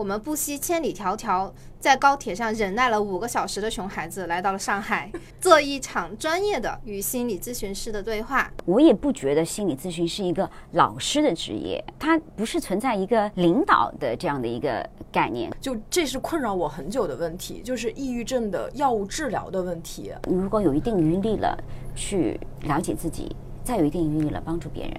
[0.00, 8.50] 我们不惜千里迢迢，在高铁上忍耐了五个小时的熊孩子，来到了上海， 做一场专业的与心理咨询师的对话。
[8.64, 15.52] 我也不觉得心理咨询是一个老师的职业，它不是存在一个领导的这样的一个概念。
[15.60, 20.10] 就这是困扰我很久的问题，就是抑郁症的药物治疗的问题。
[20.26, 21.54] 你如果有一定余力了，
[21.94, 24.94] 去了解自己，再有一定余力了，帮助别人。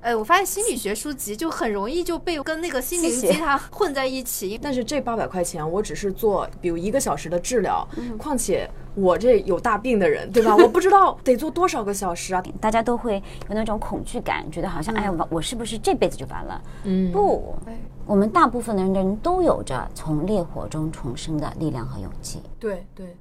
[0.00, 4.58] 哎，我发现心理学书籍就很容易就被跟那个心灵鸡汤混在一起。
[4.60, 10.54] 但是这八百块钱，我只是做比如一个小时的治疗，况且我这有大病的人，对吧？
[10.56, 12.42] 我不知道得做多少个小时啊！
[12.60, 16.62] 大家都会有那种恐惧感，觉得好像哎呀，我我是不是这辈子就完了？
[16.84, 17.54] 嗯，不，
[18.06, 22.40] 我们大部分的人都有着从烈火中重生的力量和勇气。
[22.58, 23.16] 对对。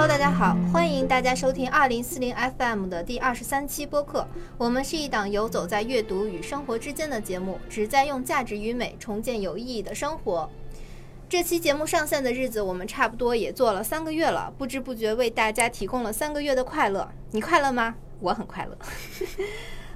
[0.00, 4.24] Hello，大家好，欢迎大家收听二零四零 FM 的第二十三期播客。
[4.56, 10.48] 我们是一档游走在阅读与生活之间的节目，旨在用价值与美重建有意义的生活。
[11.28, 17.10] 这期节目上线的日子，我们差不多也做了三个月了，不知不觉为大家提供了三个月的快乐。
[17.32, 17.96] 你快乐吗？
[18.20, 18.78] 我很快乐。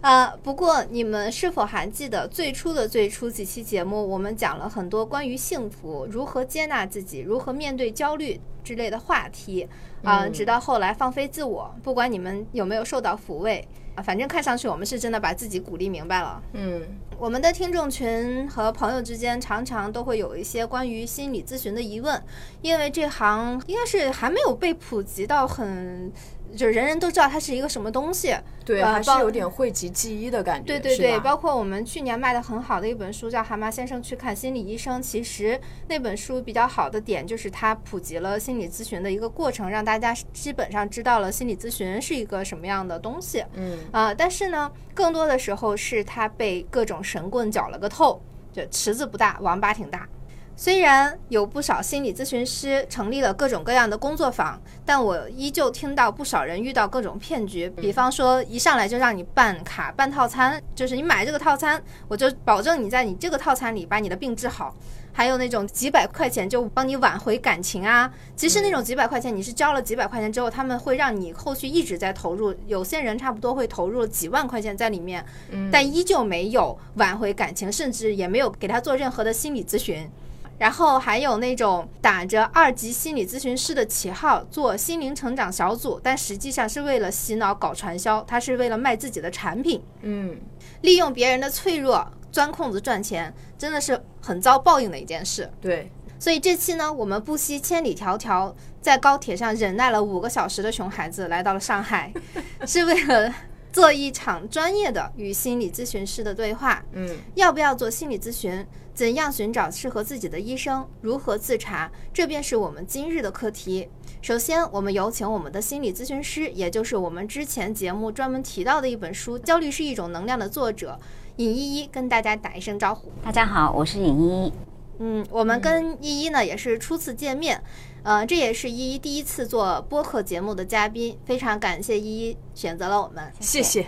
[0.02, 9.68] 呃，不过你们是否还记得最初的最初几期节目，我们讲了很多关于幸福、如何接纳自己、如何面对焦虑之类的话题
[10.02, 16.42] 啊、嗯直到后来放飞自我，不管你们有没有受到抚慰啊，反正看上去我们是真的把自己鼓励明白了。
[16.54, 16.82] 嗯
[17.16, 22.20] 我们的听众群和朋友之间常常都会有一些关于心理咨询的疑问，
[22.60, 26.12] 因为这行应该是还没有被普及到很，
[26.56, 28.34] 就是人人都知道它是一个什么东西。
[28.64, 30.66] 对，呃还是有点讳疾忌医的感觉。
[30.66, 43.44] 对对对，包括我们去年卖的很好的一本书叫《蛤蟆先生去看心理医生》，其实那本书比较好的点就是它普及了心理咨询的一个过程，让大家基本上知道了心理咨询是一个什么样的东西。
[43.54, 48.22] 嗯啊、但是呢，更多的时候是它被各种神棍搅了个透，
[48.52, 50.08] 就池子不大，王八挺大。
[50.54, 57.68] 虽然有不少心理咨询师成立了各种各样的工作坊，但我依旧听到不少人遇到各种骗局。
[57.70, 64.74] 比方说，一上来就让你办卡办套餐，就是你买这个套餐，我就保证你在你这个套餐里把你的病治好。
[65.14, 75.22] 还有那种几百块钱就帮你挽回感情啊，其实那种几百块钱你是交了几百块钱之后，他们会让你后续一直在投入，有些人差不多会投入几万块钱在里面，
[75.70, 80.08] 但依旧没有挽回感情，甚至也没有给他做任何的心理咨询。
[80.58, 90.38] 然后还有那种打着二级心理咨询师的旗号做心灵成长小组，但实际上是为了洗脑搞传销，他是为了卖自己的产品，嗯，
[90.82, 95.50] 利用别人的脆弱钻空子赚钱，真的是很遭报应的一件事。
[95.60, 102.12] 对，所以这期呢，我们不惜千里迢迢，在高铁上忍耐了五个小时的熊孩子，来到了上海，
[102.64, 103.34] 是为了
[103.72, 106.82] 做一场专业的与心理咨询师的对话。
[106.92, 108.64] 嗯要不要做心理咨询？
[108.94, 110.86] 怎样寻找适合自己的医生？
[111.00, 111.90] 如何自查？
[112.12, 113.88] 这便是我们今日的课题。
[114.20, 120.98] 首先，我们有请我们的心理咨询师，也就是我们之前节目专门提到的一本书《焦虑是一种能量》的作者
[121.36, 123.10] 尹依依，跟大家打一声招呼。
[123.24, 124.52] 大家好，我是尹依依。
[124.98, 127.60] 嗯，我们跟依依呢也是初次见面，
[128.02, 133.24] 呃，这也是依依第一次做播客节目的嘉宾，非常感谢依依选择了我们。
[133.40, 133.86] 谢谢。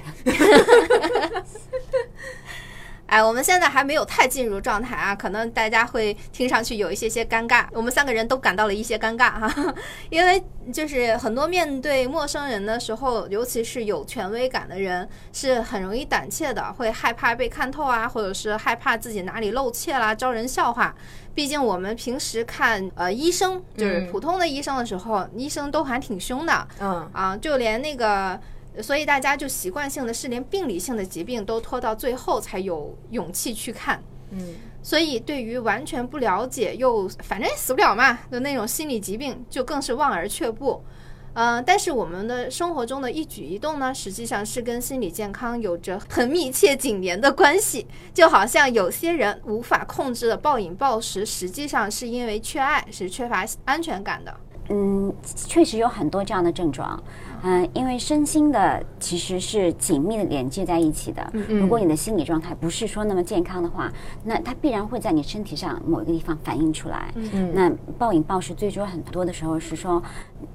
[3.06, 9.74] 哎，我们现在还没有太进入状态啊，可能大家会听上去有一些些尴尬，我们三个人都感到了一些尴尬哈、
[10.10, 10.42] 因为
[10.72, 20.94] 就是很多面对陌生人的时候，尤其是有权威感的人，是很容易胆怯的，会害怕被看透啊，或者是害怕自己哪里露怯啦，招人笑话。
[21.34, 24.12] 毕竟我们平时看呃医生，就是嗯。
[24.12, 27.10] 普通的医生的时候，医生都还挺凶的，嗯。
[27.12, 28.38] 啊，就连那个，
[28.82, 34.02] 所以大家就习惯性的是连病理性的疾病都拖到最后才有勇气去看。
[34.30, 40.84] 嗯所以对于完全不了解又反正也死不了嘛的那种心理疾病，就更是望而却步。
[41.32, 47.86] 呃，但是我们的生活中的一举一动呢，实际上是跟心理健康有着很密切紧连的关系。
[48.12, 54.36] 就好像有些人无法控制的暴饮暴食，实际上是因为缺爱，是缺乏安全感的。
[54.68, 57.02] 嗯，确实有很多这样的症状。
[57.46, 61.30] 嗯、因为身心的其实是紧密的连接在一起的。
[61.46, 63.92] 如果你的心理状态不是说那么健康的话，
[64.24, 67.12] 那它必然会在你身体上某一个地方反映出来。
[67.14, 70.02] 嗯那暴饮暴食最终很多的时候是说，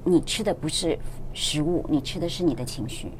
[0.03, 0.97] 你吃的不是
[1.31, 3.11] 食物，你吃的是你的情绪。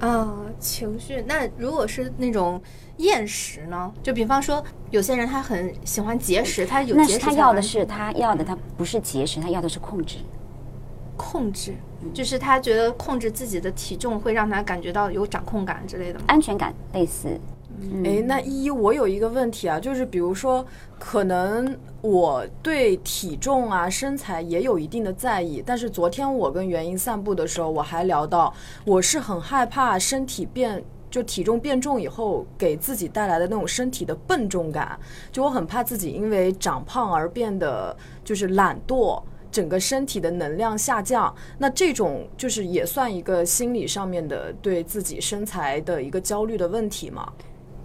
[0.00, 1.22] 啊，情绪。
[1.26, 2.60] 那如果是那种
[2.98, 3.92] 厌食呢？
[4.02, 10.18] 就比方说，有些人他很喜欢节食，他有节食他要的是他要的，他不是节食，他要的是控制。
[11.16, 11.74] 控制，
[12.14, 16.24] 就是他觉得控制自己的体重会让他感觉到有掌控感之类的吗？
[16.28, 17.36] 安全感类似，
[18.04, 20.64] 哎，那依依，我有一个问题啊，就是比如说，
[20.98, 28.52] 可能我对体重啊、身材也有一定的在意，但是昨天我跟元英散步的时候，我还聊到，
[28.84, 34.98] 我是很害怕身体变，就体重变重以后给自己带来的那种身体的笨重感，
[35.30, 39.22] 就我很怕自己因为长胖而变得就是懒惰。
[39.50, 47.32] 整个身体的能量下降，那这种就是也算一个心理上面的对自己身材的一个焦虑的问题吗？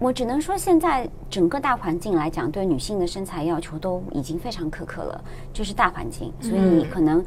[0.00, 7.24] 我只能说，现在整个大环境来讲，对女性的身材要求都已经非常苛刻了，就是大环境，所以你可能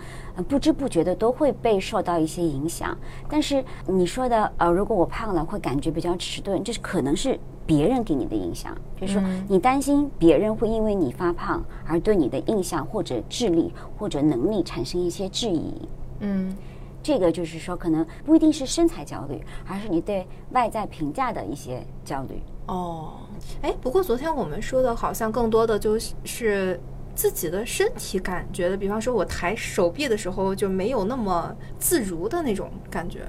[0.47, 2.95] 不知不觉的都会被受到一些影响。
[3.29, 15.73] 但是你说的呃，如果我胖了会感觉比较迟钝，这是可能是别人给你的影响，就是说你担心别人会因为你发胖而对你的印象或者智力或者能力产生一些质疑。
[16.19, 16.55] 嗯。
[17.03, 22.41] 这个就是说，可能不一定是身材焦虑，而是你对外在评价的一些焦虑。
[22.67, 23.13] 哦，
[23.61, 26.79] 哎，不过昨天我们说的好像更多的就是
[27.15, 33.21] 自己的身体感觉的，比方说我抬手臂的时候就没有那么自如的那种感觉。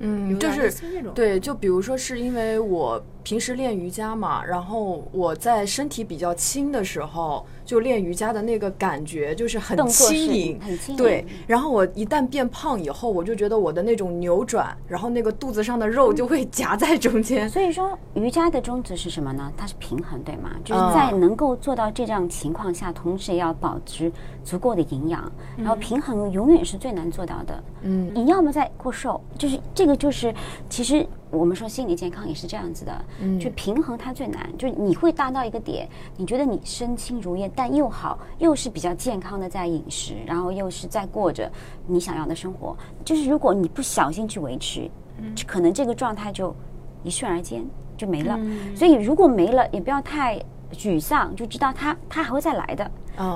[0.00, 0.72] 嗯，就是
[1.14, 7.44] 对，就比如说是因为我平时练瑜伽嘛，然后我在身体比较轻的时候。
[7.66, 11.26] 就练瑜伽的那个感觉就是很轻盈，很轻盈对。
[11.48, 17.50] 然后我一旦变胖以后，我就觉得我的那种扭转，然后那个肚子上的肉就会 夹在中间。
[17.50, 19.52] 所以说，瑜伽的宗旨是什么呢？
[19.56, 20.52] 它是平衡，对吗？
[20.62, 24.12] 就是在能够做到这样情况下，同时也要保持
[24.44, 27.64] 足够的营养，然后平衡永远是最难做到的。
[27.82, 30.34] 嗯，你要么在过瘦，就是这个就是
[30.68, 31.06] 其实。
[31.28, 35.86] 我们说心理健康也是这样子的，嗯就平衡它最难，就是你会达到一个点，
[36.16, 41.50] 你觉得你身轻如燕，但又好，又是比较健康的在饮食，然后又是在过着
[41.84, 42.74] 你想要的生活。
[43.04, 44.88] 就是如果你不小心去维持，
[45.18, 46.54] 嗯可能这个状态就
[47.02, 47.62] 一瞬而间
[47.96, 48.38] 就没了。
[48.74, 50.40] 所以如果没了，也不要太
[50.72, 52.90] 沮丧，就知道他他还会再来的。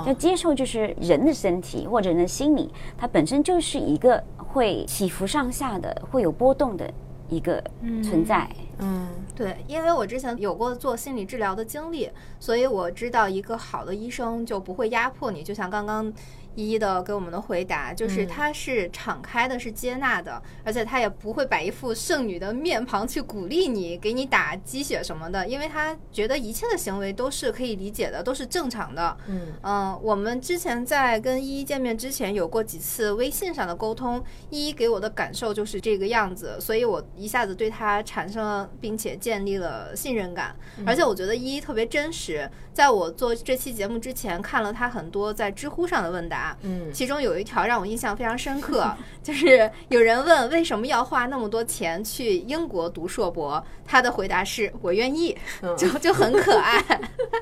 [0.07, 6.91] 要接受，就是人的身体或者人的心理，它本身就是一个会起伏上下的，会有波动的。
[7.31, 7.63] 一个
[8.03, 9.07] 存在，嗯，
[9.37, 12.11] 对，因为我之前有过做心理治疗的经历，
[12.41, 16.13] 所以我知道一个好的医生就不会压迫你，就像刚刚。
[16.55, 29.17] 一一的给我们的回答就是，他是敞开的，是接纳的，而且他也不会摆一副圣女的面庞去鼓励你，给你打鸡血什么的，因为他觉得一切的行为都是可以理解的，都是正常的。
[29.27, 40.55] 嗯嗯，我们之前在跟一一见面之前有过几次微信上的沟通，一一给我的感受就是这个样子，所以我一下子对他产生了并且建立了信任感，
[40.85, 42.51] 而且我觉得一一特别真实。
[42.73, 46.40] 在我做这期节目之前，看了他很多在知乎上的问答。
[46.63, 55.37] 嗯，其中有一条让我印象非常深刻， 就是有人问为什么要花那么多钱去英国读硕博，他的回答是我愿意，
[55.77, 56.83] 就就很可爱。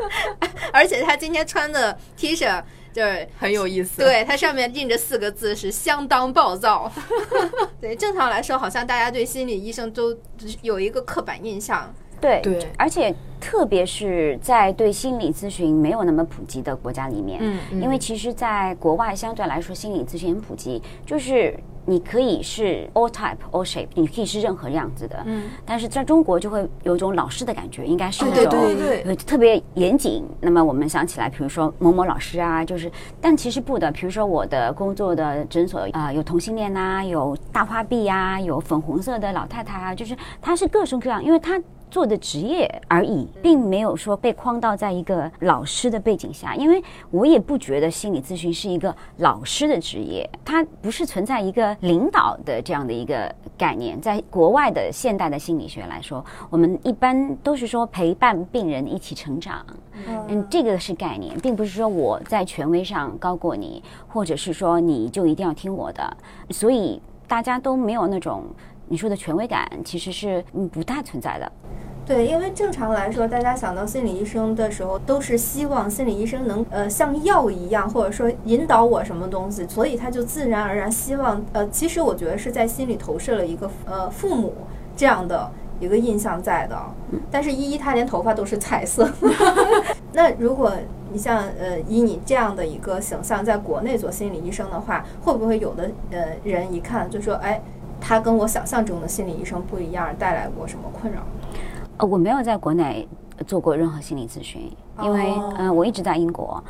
[0.73, 2.63] 而且他今天穿的 T 恤
[2.93, 6.91] 就是很有意思，对，它上面印着四个字是相当暴躁。
[7.81, 10.17] 对，正常来说，好像大家对心理医生都
[10.63, 11.95] 有一个刻板印象。
[12.21, 21.55] 对对，而且特别是在对心理咨询没有那么普及的国家里面，嗯，因为其实，在国外相对来说心理咨询很普及，就是
[21.87, 30.25] 你可以是 all type all shape，你可以是任何样子的，嗯，但是在中国就会有一种老师的感觉，应该是对对对，特别严谨。
[30.41, 33.91] 那么我们想起来，比如说某某老师啊，就是，但其实不的。
[33.93, 41.61] 比如说我的工作的诊所啊，有同性恋呐，有大花臂啊，有粉红色的老太太啊，就是他是各种各样，因为他。
[41.91, 54.01] 做的职业而已，并没有说被框到在一个老师的背景下，因为我也不觉得心理咨询是一个老师的职业，它不是存在一个领导的这样的一个概念。
[54.01, 59.65] 在国外的现代的心理学来说，我们一般都是说陪伴病人一起成长，
[60.29, 66.17] 嗯，这个是概念，并不是说我在权威上高过你，或者是说你就一定要听我的，
[66.51, 68.45] 所以大家都没有那种。
[68.89, 71.53] 你说的权威感其实是嗯不大存在的，
[72.07, 84.55] 对，因为正常来说，大家想到心理医生的时候，都是希望心理医生能呃像药一样，或者说引导我什么东西，所以他就自然而然希望呃，其实我觉得是在心里投射了一个呃父母
[84.97, 86.77] 这样的一个印象在的。
[87.31, 89.07] 但是依依她连头发都是彩色，
[90.15, 90.73] 那如果
[91.13, 97.61] 你像呃以你这样的一个形象在国内做心理医生的话，会不会有的呃人一看就说哎？
[98.01, 101.21] 他跟我想象中的心理医生不一样，带来过什么困扰？
[101.99, 103.09] 呃，我没有在国内
[103.47, 104.71] 做过任何心理咨询，
[105.03, 106.63] 因为哦嗯、呃我一直在英国，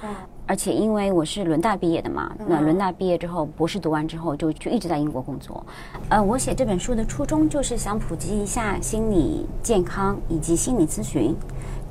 [0.47, 5.63] 而且因为我是伦大毕业的嘛，那伦大毕业之后，博士读完之后就就一直在英国工作。
[6.09, 11.37] 呃，我写这本书的初衷就是想普及一下心理健康以及心理咨询。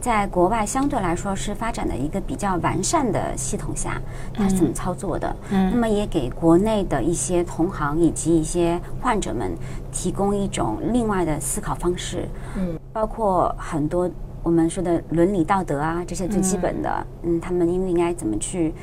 [0.07, 4.01] 在国外相对来说是发展的一个比较完善的系统下，
[4.33, 5.35] 它是怎么操作的？
[5.51, 9.51] 嗯，那么也给国内的一些同行以及一些患者们
[9.91, 12.25] 提供一种另外的思考方式。
[12.55, 14.09] 嗯，包括很多
[14.43, 18.73] 我们说的伦理道德啊，这些最基本的，嗯他们应不应该怎么去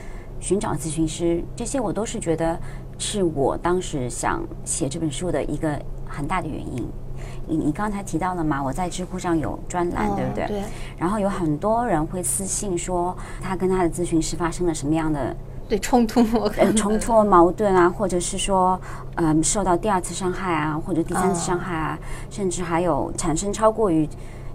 [0.40, 2.60] 寻找咨询师，这些我都是觉得
[2.98, 6.86] 是我当时想写这本书的一个很大的原因。
[7.46, 10.46] 你你刚才提到了嘛，我在知乎上有专栏，对不对？
[10.46, 10.62] 对
[10.96, 15.34] 然后有很多人会私信说，他跟他的咨询师发生了什么样的
[15.66, 16.20] 对冲突，
[16.58, 18.78] 呃冲突、矛盾啊，或者是说，
[19.14, 21.98] 嗯、受到第二次伤害啊，或者第三次伤害啊，
[22.28, 24.06] 甚至还有产生超过于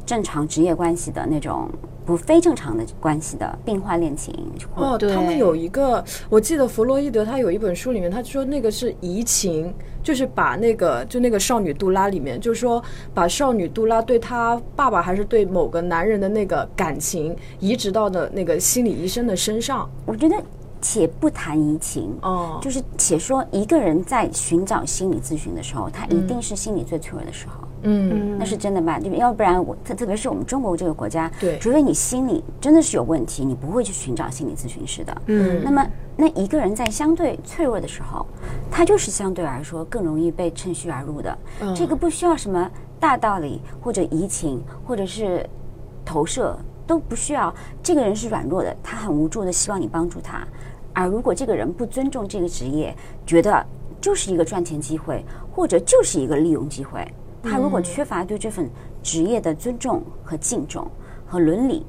[0.09, 1.69] 正常职业关系的那种
[2.03, 4.33] 不非正常的关系的病患恋情。
[4.73, 19.87] 哦，对他们有一个，我记得弗洛伊德他有一本书里面，他说那个是移情，就是把那个就那个少女杜拉里面，就是说把少女杜拉对她爸爸还是对某个男人的那个感情移植到的那个心理医生的身上。
[20.07, 20.35] 我觉得，
[20.81, 27.53] 且不谈移情，哦，就是且说一个人在寻找心理咨询的时候，他一定是心理最脆弱的时候。
[27.61, 29.00] 嗯，那是真的吧？
[29.00, 35.21] 就要不然我特特别是我们中国这个国家，对除非你心理真的是有问题，你不会去寻找心理咨询师的。
[35.27, 38.25] 嗯那么那一个人在相对脆弱的时候，
[38.69, 41.38] 他就是相对来说更容易被趁虚而入的。
[41.62, 42.69] 嗯这个不需要什么
[43.00, 45.48] 大道理或者移情或者是
[46.03, 47.53] 投射都不需要。
[47.81, 50.45] 这个人是软弱的，他很无助的，希望你帮助他。
[50.91, 52.93] 而如果这个人不尊重这个职业，
[53.25, 53.65] 觉得
[54.01, 55.24] 就是一个赚钱机会，
[55.55, 57.07] 或者就是一个利用机会，
[57.43, 58.69] 他如果缺乏对这份
[59.01, 60.88] 职业的尊重和敬重
[61.25, 61.86] 和伦理，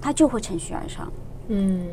[0.00, 1.12] 他就会趁虚而上。
[1.48, 1.88] 嗯，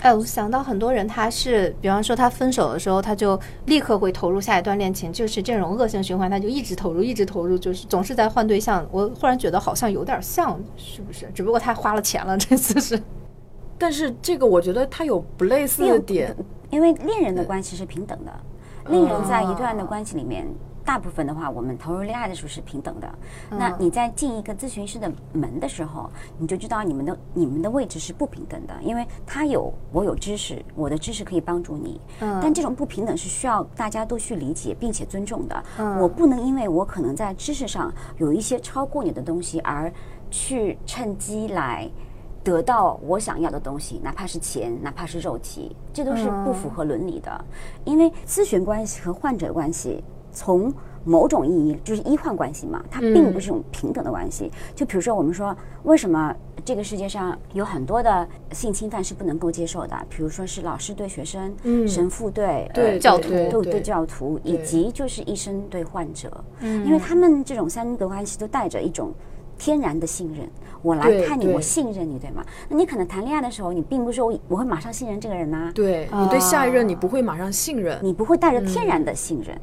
[0.00, 8.86] 哎，我想到很多人，他是，比方说他分手的时候，他就立刻会投入下一段恋情，就是这种恶性循环，他就一直投入，一直投入，就是总是在换对象。
[8.90, 11.30] 我忽然觉得好像有点像，是不是？
[11.34, 13.00] 只不过他花了钱了，这次是。
[13.78, 16.34] 但是这个我觉得他有不类似的点。
[16.70, 18.32] 因为恋人的关系是平等的，
[18.88, 20.44] 恋人在一段的关系里面，
[20.84, 23.08] 大部分的话，我们投入恋爱的时候是平等的。
[23.50, 35.64] 那你在进一个咨询师的门的时候，你就知道你们的你们的位置是不平等的，因为他有我有知识，我的知识可以帮助你，但这种不平等是需要大家都去理解并且尊重的。
[36.00, 39.92] 我不能因为我可能在知识上有一些超过你的东西，而
[40.30, 41.90] 去趁机来。
[42.44, 47.44] 得到我想要的东西，哪怕是钱，哪怕是肉体，这都是不符合伦理的。
[47.86, 50.72] 因为咨询关系和患者关系，从
[51.04, 54.50] 某种意义就是医患关系嘛，它并不是一种平等的关系。
[54.74, 59.94] 就比如说，我们说为什么这个世界上有很多的性侵犯是不能够接受的？
[60.08, 66.30] 比如说是老师对学生，嗯神父对对呃教徒对对对对教徒，以及就是医生对患者，
[66.62, 69.12] 因为他们这种三个关系都带着一种
[69.58, 70.48] 天然的信任。
[70.80, 72.42] 我来看你，我信任你，对吗？
[72.68, 77.98] 那你可能谈恋爱的时候，你并不是说我我会马上信任这个人呐、对你对下一任你不会马上信任。
[78.02, 79.58] 你不会带着天然的信任。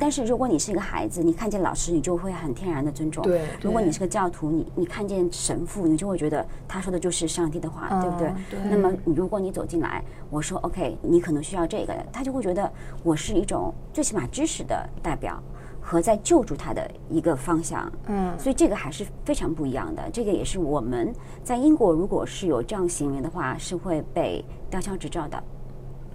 [0.00, 3.22] 但是如果你是一个孩子，你看见老师，你就会很天然的尊重。
[3.22, 8.32] 对如果你是个教徒，你你看见神父，你就会觉得他说的就是上帝的话，对不对？
[8.70, 12.72] 那么如果你走进来，我说 OK，你可能需要这个，他就会觉得
[13.04, 15.40] 我是一种最起码知识的代表。
[15.82, 20.02] 和在救助他的一个方向，嗯，所以这个还是非常不一样的。
[20.12, 21.10] 这个也是我们
[21.42, 25.42] 在英国，如果是有这样行为的话，是会被吊销执照的。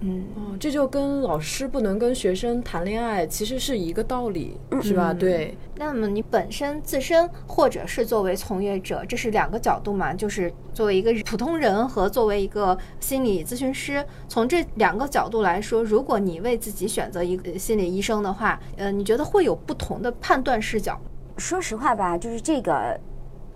[0.00, 5.12] 哦，这就跟老师不能跟学生谈恋爱其实是一个道理，是吧？
[5.12, 10.12] 对，那么你本身自身，或者是作为从业者，这是两个角度嘛？
[10.12, 21.00] 就是作为一个普通人和作为一个心理咨询师，从这两个角度来说，如果你为自己选择一个心理医生的话，呃，你觉得会有不同的判断视角？
[21.38, 23.00] 说实话吧，就是这个，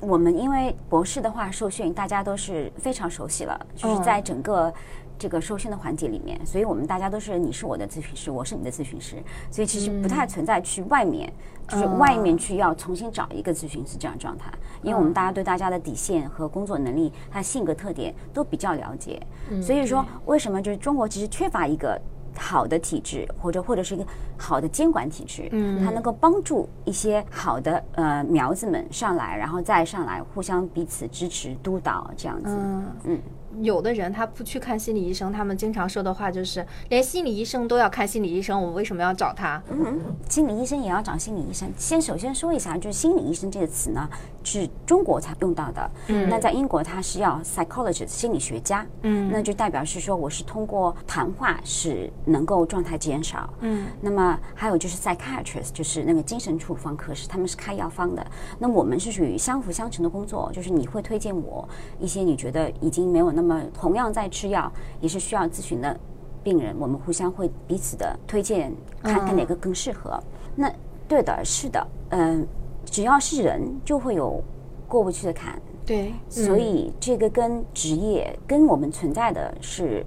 [0.00, 4.72] 我们因为博士的话受训，大家都是非常熟悉了，就是在整个
[5.20, 9.16] 这个受训的环节里面，所以我们大家都是你是我的咨询师，我是你的咨询师，
[9.50, 11.30] 所以其实不太存在去外面，
[11.68, 14.50] 就是外面去要重新找一个咨询师这样状态，
[14.82, 19.20] 因为我们大家对大家的底线和工作能力、他性格特点都比较了解，
[19.60, 22.00] 所以说为什么就是中国其实缺乏一个。
[22.40, 24.04] 好的体制，或者或者是一个
[24.38, 33.20] 好的监管体制，嗯，它能够帮助一些好的呃苗子们上来，然后再上来，互相彼此支持督导这样子，嗯嗯。
[33.62, 39.60] 有的人他不去看心理医生，他们经常说的话就是，连心理医生都要看心理医生，我们为什么要找他？
[39.68, 41.68] 嗯，心理医生也要找心理医生。
[41.76, 44.08] 先首先说一下，就是心理医生这个词呢，
[44.44, 45.90] 是中国才用到的。
[46.06, 48.86] 嗯，那在英国它是要 psychologist 心理学家。
[49.02, 53.52] 嗯，那就代表是说我是通过谈话使能够状态减少。
[53.60, 58.26] 嗯，那么还有就是 psychiatrist 就是那个精神处方科室，他们是开药方的。
[58.58, 61.68] 那我们是属于相辅相成的工作，就是你会推荐我
[61.98, 65.98] 一些你觉得已经没有那么同样在吃药也是需要咨询的
[66.42, 68.72] 病人，我们互相会彼此的推荐，
[69.02, 70.18] 看看哪个更适合。
[70.56, 70.72] 那
[71.06, 72.46] 对的，是的，嗯，
[72.84, 74.42] 只要是人就会有
[74.88, 80.04] 过不去的坎，对，所以这个跟职业跟我们存在的是，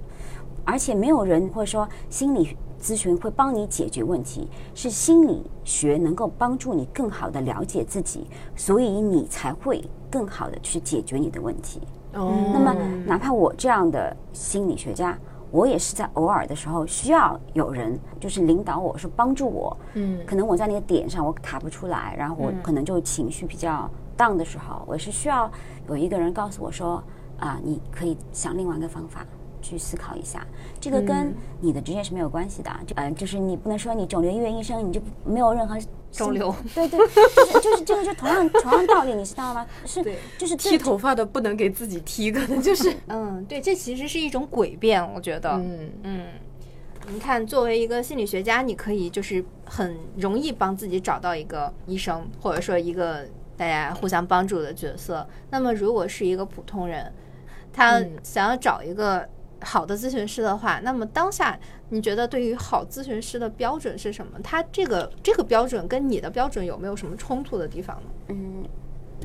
[0.64, 11.80] 而且没有人会说心理咨询会帮你解决问题，是心理学能够帮助你更好的了解自己，所以你才会更好的去解决你的问题。
[12.14, 12.74] 哦，那么，
[13.06, 15.18] 哪怕我这样的心理学家，
[15.50, 19.76] 我也是在偶尔的时候需要有人就是领导我，说帮助我。
[19.94, 25.50] 嗯，可能我在那个点上我卡不出来，然后我可能就情绪比较 down 的时候，我是需要
[25.88, 27.02] 有一个人告诉我说
[27.38, 29.26] 啊，你可以想另外一个方法。
[29.64, 30.46] 去思考一下，
[30.78, 32.70] 这个跟你的职业是没有关系的。
[32.86, 35.76] 就呃，就是你不能说你肿瘤医院医生，你就没有任何
[36.12, 36.54] 肿瘤。
[36.74, 39.66] 对对，就是就是这个就同样同样道理，你知道吗？
[39.86, 40.04] 是，
[40.38, 45.50] 就是剃头发的不能给自己剃，可能就是 嗯，对，这其实是一种诡辩，我觉得。
[45.52, 46.26] 嗯嗯，
[47.08, 55.26] 你看，作为一个心理学家，你可以就是很容易帮自己找到一个医生，或者说一个大家互相帮助的角色。
[55.50, 57.12] 那么，如果是一个普通人，
[57.72, 59.28] 他想要找一个。
[59.64, 64.38] 好的咨询师的话，那么当下你觉得对于好咨询师的标准是什么？
[64.42, 68.02] 他这个这个标准跟你的标准有没有什么冲突的地方呢？
[68.28, 68.64] 嗯，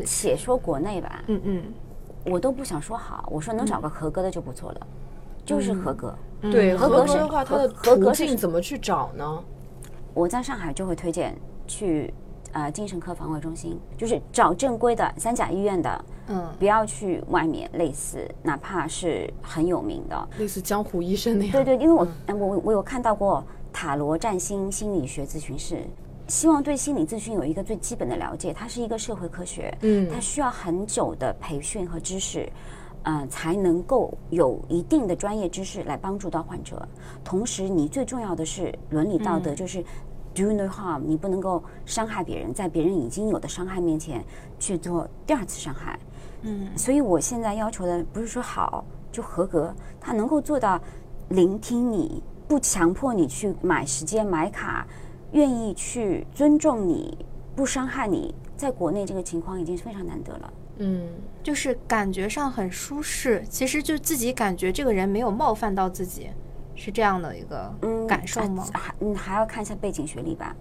[0.05, 1.63] 且说国内吧，嗯嗯，
[2.25, 4.87] 我都不想说好，我说能找个合格的就不错了，
[5.45, 6.15] 就是合格。
[6.41, 9.43] 对，合格的话，它的途径怎么去找呢？
[10.13, 12.13] 我在上海就会推荐去。
[12.51, 21.51] 呃，精神科防卫中心就是找正规的三甲医院的，嗯，不要去外面类似，哪怕是很有名的，类似江湖医生那样。
[21.51, 25.83] 对对，因为我我我有看到过塔罗占星心理学咨询室，
[26.27, 32.51] 希望对心理咨询有一个最基本的了解，它是一个社会科学，嗯，它需要很久的培训和知识，
[33.03, 36.81] 嗯，才能够有一定的专业知识来帮助到患者。
[37.23, 39.83] 同时，你最重要的是伦理道德，就是。
[40.39, 44.23] Do no harm，你不能够伤害别人，在别人已经有的伤害面前
[44.57, 45.99] 去做第二次伤害。
[46.43, 50.79] 嗯，所以我现在要求的不是说好就合格，他能够做到
[51.27, 54.87] 聆听你，不强迫你去买时间买卡，
[55.33, 57.17] 愿意去尊重你，
[57.53, 58.33] 不伤害你。
[58.55, 60.53] 在国内这个情况已经非常难得了。
[60.77, 61.09] 嗯，
[61.43, 66.29] 就是感觉上很舒适，其实就自己感觉这个人没有冒犯到自己。
[66.79, 67.71] 是这样的一个
[68.07, 68.65] 感受吗？
[68.73, 70.55] 还嗯，还要看一下背景学历吧。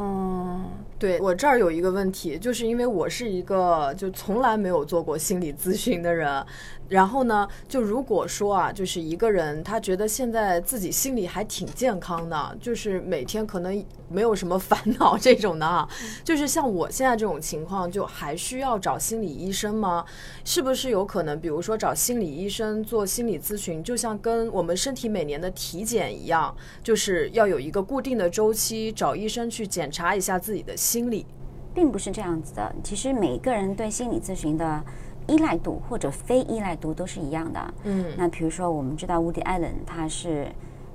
[0.00, 0.64] 嗯，
[0.98, 6.44] 对我这儿有一个问题，就是因为我是一个就从来没有做过心理咨询的人。
[6.88, 15.86] 然后呢，就如果说啊，就是一个人他觉得现在自己心里还挺健康的，就是每天可能没有什么烦恼这种的啊，
[16.24, 20.04] 就是像我现在这种情况，就还需要找心理医生吗？
[20.44, 31.26] 是不是有可能，比如说找心理医生做心理咨询，就像跟我们身体每年的体检一样，就是要有一个固定的周期，找医生去检查一下自己的心理，
[31.74, 32.74] 并不是这样子的。
[32.82, 34.82] 其实每个人对心理咨询的。
[35.28, 37.74] 依赖度或者非依赖度都是一样的。
[37.84, 40.48] 嗯，那比如说，我们知道 Woody Allen 他是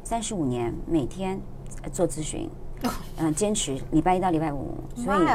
[0.03, 1.39] 三十五年每天
[1.93, 2.49] 做咨询，
[3.17, 5.27] 嗯，坚持礼拜一到礼拜五，所以。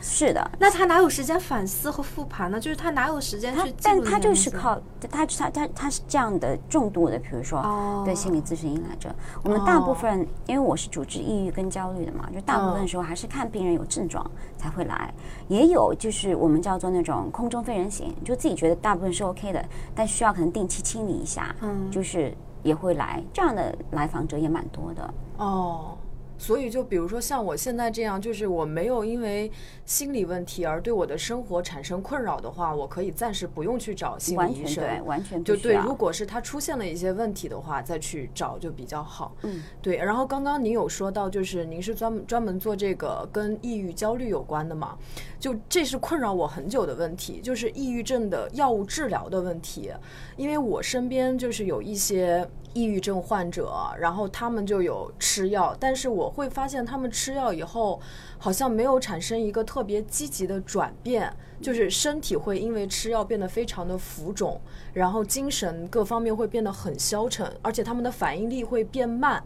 [0.00, 2.60] 是的，那他哪有时间反思和复盘呢？
[2.60, 3.74] 就是他哪有时间去？
[3.82, 4.80] 但他就是靠
[5.10, 9.12] 他他他他是这样的重度的，比如说对心理咨询依赖者。
[9.42, 14.24] 我们大部分，因为我是主治抑郁跟焦虑的嘛，就大部分时候还是看病人有症状
[14.56, 15.12] 才会来。
[15.48, 22.32] 也有就是我们叫做那种空中飞人型，就自己觉得大部分是 OK 的，但需要可能定期清理一下，嗯，就是
[22.62, 23.22] 也会来。
[23.32, 25.14] 这样的来访者也蛮多的。
[25.38, 25.96] 哦。
[26.38, 29.50] 所以，就比如说像我现在这样，就是我没有因为
[29.84, 34.84] 心理问题而对我的生活产生困扰的话，我可以暂时不用去找心理医生。
[34.84, 35.76] 对，完全就对。
[35.76, 39.34] 如果是他出现了一些问题的话，再去找就比较好。
[39.42, 39.96] 嗯，对。
[39.96, 44.96] 然后刚刚您有说到，就是您是专门专门做这个跟抑郁、焦虑有关的嘛？
[45.38, 49.92] 就这是困扰我很久的问题，就是抑郁症的药物治疗的问题。
[50.36, 52.48] 因为我身边就是有一些。
[52.76, 57.98] 抑郁症患者，然后他们就有吃药，但是我会发现他们吃药以后，
[58.36, 64.60] 好像没有产生一个特别积极的转变，就是身体会因为吃药变得非常的浮肿，
[64.92, 69.42] 然后精神各方面会变得很消沉，而且他们的反应力会变慢，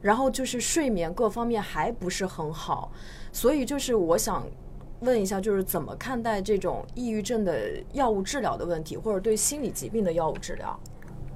[0.00, 2.90] 然后就是睡眠各方面还不是很好，
[3.34, 4.46] 所以就是我想
[5.02, 7.58] 问一下，就是怎么看待这种抑郁症的
[7.92, 10.78] 药物治疗的问题，或者对心理疾病的药物治疗？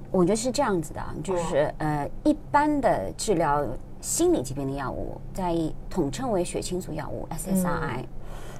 [0.09, 3.67] 我觉得是这样子的，就是呃，一般的治疗
[3.99, 5.53] 心理疾病的药物，在
[5.89, 8.05] 统称为血清素药物 （SSRI）。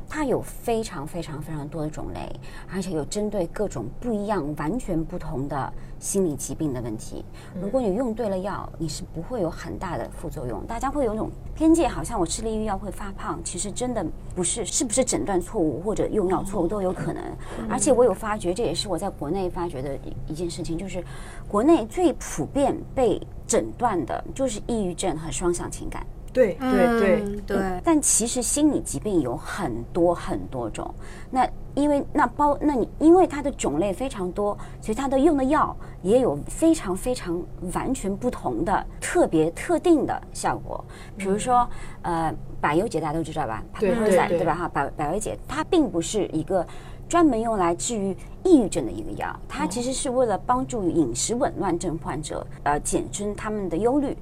[0.10, 2.34] 它有非常非常非常多的种类，
[2.74, 7.23] 而且有针对各种不一样、完全不同的心理疾病的问题。
[7.62, 10.65] 如果你用对了药，你是不会有很大的副作用。
[10.65, 14.05] 大家会有种偏见，好像我吃了抑郁药会发胖，其实真的
[14.36, 17.23] 不是，是不是诊断错误或者用药错误都有可能。
[17.69, 21.03] 而且我有发觉，这也是我在国内发觉的一一件事情，就是
[21.47, 26.05] 国内最普遍被诊断的就是抑郁症和双向情感。
[26.38, 30.93] 对对对对，但其实心理疾病有很多很多种。
[31.32, 37.41] 那因为那包那你因为它的种类非常多，所以它的用的药也有非常非常
[37.73, 40.84] 完全不同的特别特定的效果。
[41.17, 41.67] 比如说
[42.04, 43.63] 呃，百忧解大家都知道吧？
[43.80, 44.54] 对对对，对吧？
[44.54, 46.65] 哈，百百忧解它并不是一个
[47.10, 54.15] 专门用来治愈抑郁症的一个药，它其实是为了帮助饮食紊乱症患者呃减轻他们的忧虑。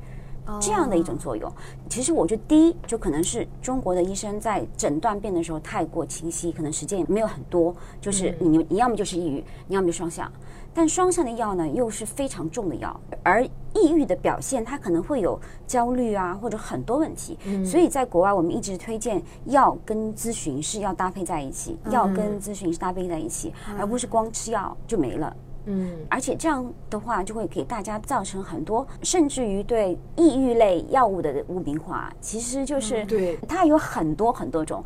[0.61, 1.51] 这样的一种作用，
[1.89, 10.31] 其实我觉得第一就可能是中国的医生在诊断病的时候太过清晰，可能时间也没有很多，就是你你要么就是抑郁，你要么就双向，
[10.73, 25.35] 但双向的药呢又是非常重的药，而抑郁的表现它可能会有焦虑啊或者很多问题，所以在国外我们一直推荐药跟咨询是要搭配在一起，药跟咨询是搭配在一起，而不是光吃药就没了。
[25.65, 32.11] 嗯，而且这样的话就会给大家造成很多，甚至于对抑郁类药物的污名化。
[32.21, 34.83] 其实就是对它有很多很多种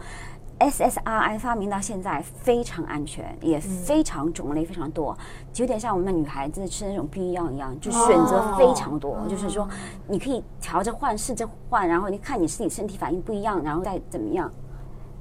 [0.60, 5.18] ，SSRI 发明到现在非常安全，也非常种类非常多，
[5.52, 9.18] 就有点像我们女孩子吃那种避孕药一样，就选择非常多。
[9.28, 9.68] 就是说
[10.08, 14.50] 你可以调着换，试着换，然后你看你自己身体反应不一样，然后再怎么样。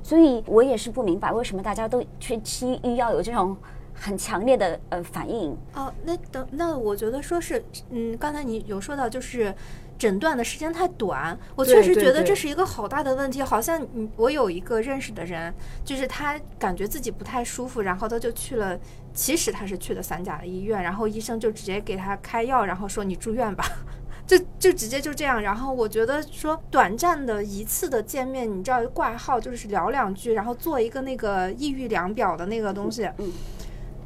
[0.02, 3.56] 所以我也是不明白为什么大家都去吃抑郁药有这种。
[4.00, 9.52] 很强烈的呃反应哦，那等那我觉得说是嗯，刚才你有说到就是
[9.98, 13.42] 诊断的时间太短，我确实觉得这是一个好大的问题。
[13.42, 15.52] 好像嗯，我有一个认识的人，
[15.84, 18.78] 就是他感觉自己不太舒服，然后他就去了，
[19.12, 23.64] 其实他是去的三甲的医院，然后医生就直接给他开药，然后说你住院吧，
[24.24, 25.42] 就就直接就这样。
[25.42, 33.32] 然后我觉得说短暂的一次的见面，你知道挂号就是聊两句，然后做一个那个抑郁量表的那个东西，嗯。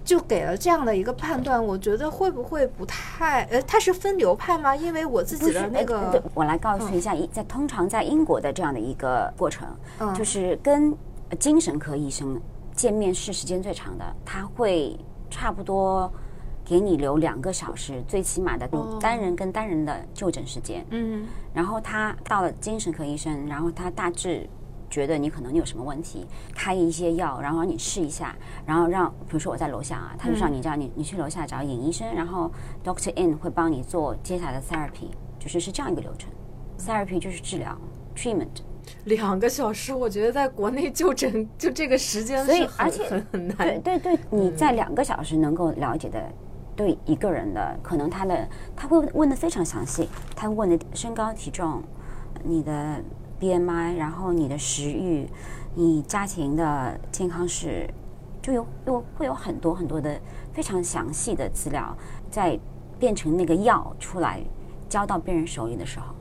[0.04, 3.44] 就给了这样的一个判断，我觉得会不会不太？
[3.44, 4.74] 呃，他是分流派吗？
[4.74, 9.68] 因为我自己的那个，我来告诉一下，在通常在英国的这样的一个过程，
[10.14, 10.92] 就是跟
[11.38, 12.40] 精神科医生
[12.74, 14.98] 见面是时间最长的，他会
[15.30, 16.12] 差不多
[16.64, 18.68] 给你留两个小时，最起码的
[19.00, 20.84] 单人跟单人的就诊时间。
[20.90, 24.48] 嗯，然后他到了精神科医生，然后他大致。
[24.92, 32.52] 觉得你可能你有什么问题，开一些药，然后让你试一下，然后让，比如说我在楼下啊，他就让你这样，你你去楼下找尹医生，然后
[32.84, 36.30] Doctor In 会帮你做接下来的 therapy，就是是这样一个流程
[36.78, 37.74] ，therapy 就是治疗
[38.14, 38.48] ，treatment，
[39.06, 46.22] 两个小时，我觉得在国内就诊就这个时间，所以而且很很难，对对对，你在两个小时能够了解的，
[46.76, 51.82] 对一个人的可能他的他会问的非常详细，他问的身高体重，
[52.44, 53.00] 你的。
[53.42, 55.28] BMI，然后你的食欲，
[55.74, 57.92] 你家庭的健康史，
[58.40, 60.16] 就有有会有很多很多的
[60.52, 61.96] 非常详细的资料，
[62.30, 62.56] 在
[63.00, 64.40] 变成那个药出来
[64.88, 66.14] 交到病人手里的时候，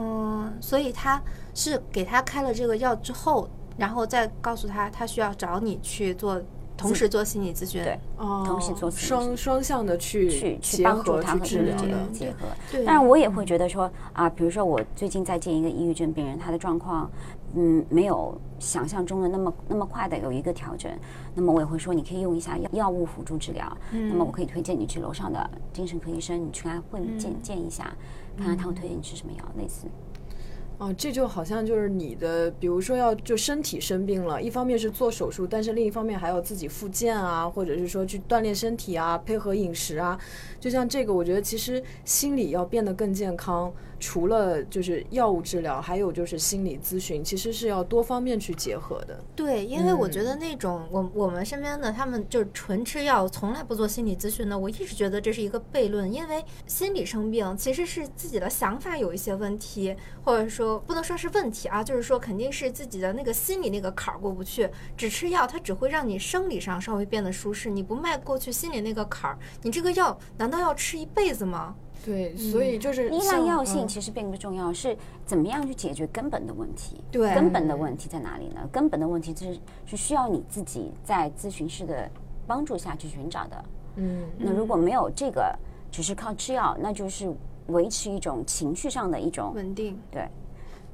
[0.00, 1.22] 嗯，所以他
[1.54, 6.42] 是给他开了这个药之后，然后再告诉他他需要找你去做。
[6.78, 12.46] 同时做心理咨询，对，同时做双双向的去去去帮助他和治疗的结合。
[12.72, 17.10] 当然，我也会觉得说啊，比如说我最近在见一个抑郁症病人，他的状况
[17.56, 20.90] 嗯没有想象中的那么那么快的有一个调整，
[21.34, 23.76] 那么我也会说你可以用一下药药物辅助治疗。
[23.90, 27.92] 那么我可以推荐你去楼上的精神科医生，你去跟他会见见一下，
[28.36, 29.86] 看看他会推荐你吃什么药，类似。
[30.78, 40.16] 啊，这就好像就是你的，比如说要就身体生病了，一方面是做手术，但是另一方面还要自己复健啊，或者是说去锻炼身体啊，配合饮食啊。
[40.60, 49.22] 就像这个，我觉得其实心理要变得更健康，除了就是药物治疗，还有就是心理咨询，其实是要多方面去结合的。
[49.34, 64.68] 对，因为我觉得那种我我们身边的他们就是纯吃药，从来不做心理咨询的，我一直觉得这是一个悖论，因为心理生病其实是自己的想法有一些问题，或者说不能说是问题啊，就是说肯定是自己的那个心理那个坎儿过不去。
[64.96, 71.74] 只吃药，它只会让你生理上稍微变得舒适，你不迈过去心理那个坎儿，你这个药难道要吃一辈子吗？
[72.08, 77.02] 对，所以就是依赖药性嗯其实并不重要，是怎么样去解决根本的问题。
[77.12, 78.66] 对根本的问题在哪里呢？
[78.72, 82.10] 根本的问题就是是需要你自己在咨询师的
[82.46, 83.64] 帮助下去寻找的。
[83.96, 85.54] 嗯那如果没有这个，
[85.90, 87.30] 只是靠吃药，那就是
[87.66, 90.00] 维持一种情绪上的一种稳定。
[90.10, 90.26] 对。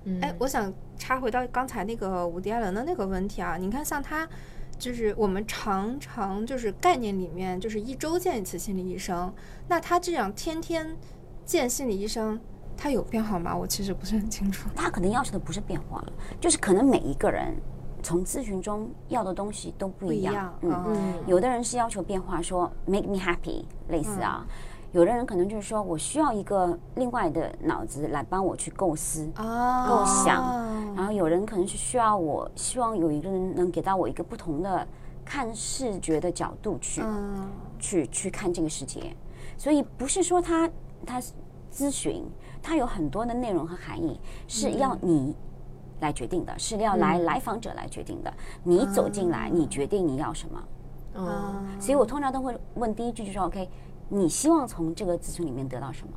[0.06, 4.28] 嗯哎，我想插回到刚才那个伍迪·艾伦的那个问题啊，你看像他，
[4.78, 9.32] 就是我们常常就是概念里面就是一周见一次心理医生，
[9.68, 10.96] 那他这样天天
[11.44, 12.38] 见心理医生，
[12.76, 13.56] 他有变好吗？
[13.56, 14.68] 我其实不是很清楚。
[14.74, 16.04] 他可能要求的不是变化，
[16.40, 17.54] 就是可能每一个人
[18.02, 20.32] 从咨询中要的东西都不一样。
[20.32, 24.46] 一样嗯，嗯有的人是要求变化，说 make me happy，类似啊。
[24.94, 34.86] 有的人可能就是说我需要一个另外的脑子来帮我去构思，啊，构想然后有人可能是需要我希望有一个人能给到我一个不同的
[35.24, 39.16] 看视觉的角度去、嗯，去去看这个世界，
[39.58, 40.70] 所以不是说他
[41.04, 41.20] 他
[41.72, 42.24] 咨询，
[42.62, 45.34] 他有很多的内容和含义是要你
[45.98, 48.32] 来决定的，是要来来访者来决定的。
[48.62, 50.62] 你走进来，你决定你要什么。
[51.16, 53.68] 嗯啊所以我通常都会问第一句就是 OK，
[54.08, 56.12] 你希望从这个咨询里面得到什么？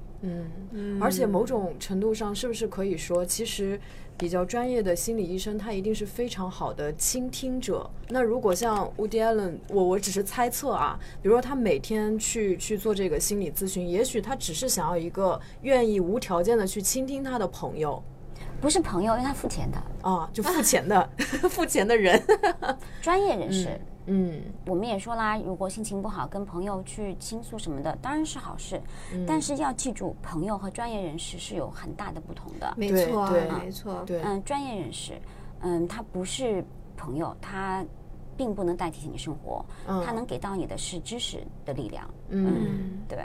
[0.72, 3.80] 嗯，而且某种程度上，是不是可以说，其实
[4.18, 7.88] 比较专业的心理医生，他一定是非常好的倾听者。
[8.10, 18.02] 那如果像 Woody Allen，我我只是猜测啊，比如说他每天去去做这个心理咨询，也许他只是想要一个愿意无条件的去倾听他的朋友
[18.60, 21.08] 不是朋友，因为他付钱的啊，就付钱的
[21.48, 22.20] 付钱的人。
[23.02, 23.68] 专业人士。
[23.68, 23.80] 嗯
[24.66, 28.82] 我们也说啦，如果心情不好，跟朋友去倾诉什么的，当然是好事。
[29.28, 32.74] 但是要记住，朋友和专业人士是有很大的不同的。
[32.78, 35.14] 没错对对，没错，对，嗯，专业人士，
[35.60, 36.64] 嗯，他不是
[36.96, 37.86] 朋友，他
[38.38, 42.10] 并不能代替你生活，嗯他能给到你的是知识的力量。
[42.30, 43.02] 嗯。
[43.10, 43.20] 对，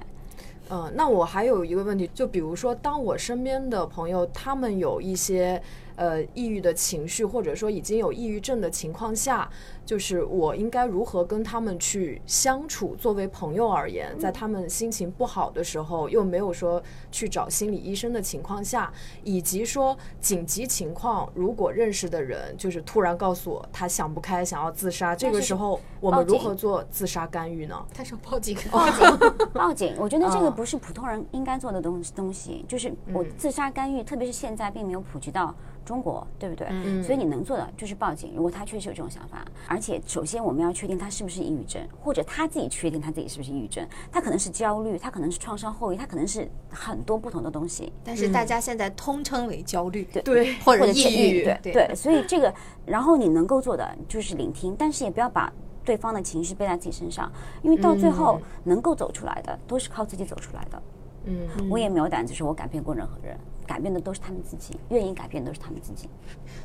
[0.68, 5.62] 嗯，那我还有一个问题，就比如说，当我身边的朋友他们有一些
[6.02, 9.48] 呃抑郁的情绪，或者说已经有抑郁症的情况下，
[9.86, 12.96] 就是我应该如何跟他们去相处？
[12.96, 27.86] 作为朋友而言，在他们心情不好的时候，又没有说去找心理医生的情况下，以及说紧急情况，如果认识的人就是突然告诉我他想不开，想要自杀，这个时候我们如何做自杀干预呢？
[27.94, 29.18] 他说报警，报警，
[29.52, 29.94] 报警。
[29.98, 36.66] 我觉得这个嗯不是普通人应该做的东东西，就是我自杀干预，特别是现在并没有普及到中国，对不对？
[36.70, 38.32] 嗯所以你能做的就是报警。
[38.34, 43.86] 如果他确实有这种想法，而且首先我们要确定他是不是抑郁症，或者他自己确定他自己是不是抑郁症。
[44.10, 47.92] 他可能是焦虑，他可能是创伤后遗，他可能是很多不同的东西。
[48.04, 52.52] 但是大家现在通称为焦虑，对对，或者或者是抑郁，对对，所以这个，
[52.86, 55.52] 然后你能够做的就是聆听，但是也不要把
[55.84, 57.30] 对方的情绪背在自己身上，
[57.62, 60.82] 因为到最后能够走出来的都是靠自己走出来的。
[61.24, 61.68] 嗯。
[61.70, 66.08] 我也没有胆子说我改变过任何人，改变的都是他们自己，愿意改变的都是他们自己。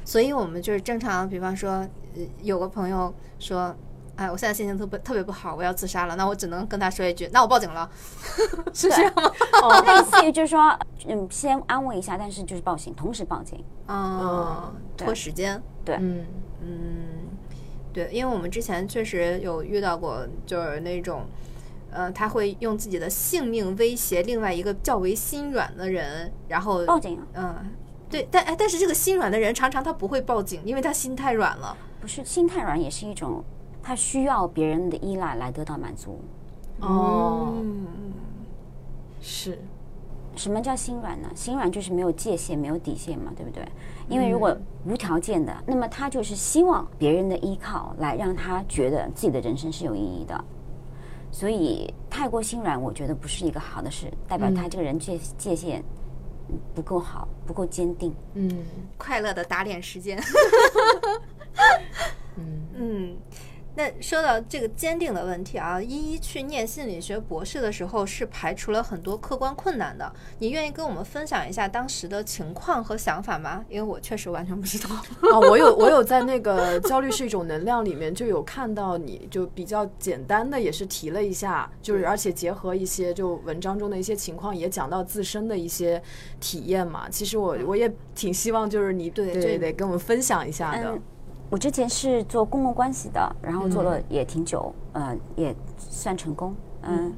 [0.04, 1.72] 所以我们就是正常，比方说，
[2.16, 3.76] 呃，有个朋友说，
[4.16, 7.90] 哎，我现在心情特别特别不好，我要自杀了，那我只能跟他说一句，那我报警了，
[8.74, 9.32] 是这样吗？
[9.86, 13.64] 类似于就是说，嗯，先安慰一下，但是就是报警，同时报警。
[13.88, 16.26] 嗯，拖时间，对，嗯
[17.94, 21.26] 对，因为我们之前确实有遇到过，就是那种，
[21.92, 27.72] 呃，他会用自己的性命威胁另外一个较为心软的人，然后，报警啊，嗯，
[28.10, 31.76] 对，但哎，但是这个心软的人常常他不会报警，因为他心太软了。
[32.00, 33.44] 不是心太软，也是一种
[33.82, 36.20] 他需要别人的依赖来得到满足。
[36.80, 37.88] 哦，嗯，
[39.20, 39.58] 是，
[40.36, 41.30] 什么叫心软呢？
[41.34, 43.68] 心软就是没有界限、没有底线嘛，对不对？
[44.08, 50.46] 因为如果无条件的，那么他就是希望别人的依靠来让他觉得自己的人生是有意义的。
[51.38, 55.84] 所以太过心软，我觉得不是一个好的事，代表他这个人界界限
[56.74, 58.12] 不够好，不够坚定。
[58.34, 58.66] 嗯
[58.98, 60.20] 快乐的打脸时间。
[62.38, 63.16] 嗯 嗯，
[63.78, 70.12] 那说到这个坚定的问题啊，依依去念心理学博士的时候是排除了很多客观困难的。
[70.40, 73.64] 你愿意跟我们分享一下当时的情况和想法吗？
[73.70, 74.96] 因为我确实完全不知道。
[75.32, 86.02] 啊，我有我有在那个焦虑是一种能量里面就有看到你就比较简单的也是提了一下，就是而且结合一些就文章中的一些情况也讲到自身的一些
[86.40, 87.08] 体验嘛。
[87.08, 90.90] 其实我我也挺希望就是你对对对跟我们分享一下的。
[90.90, 91.02] 嗯，
[91.50, 97.14] 我之前是做公共关系的，然后做了也挺久，呃，也算成功，嗯。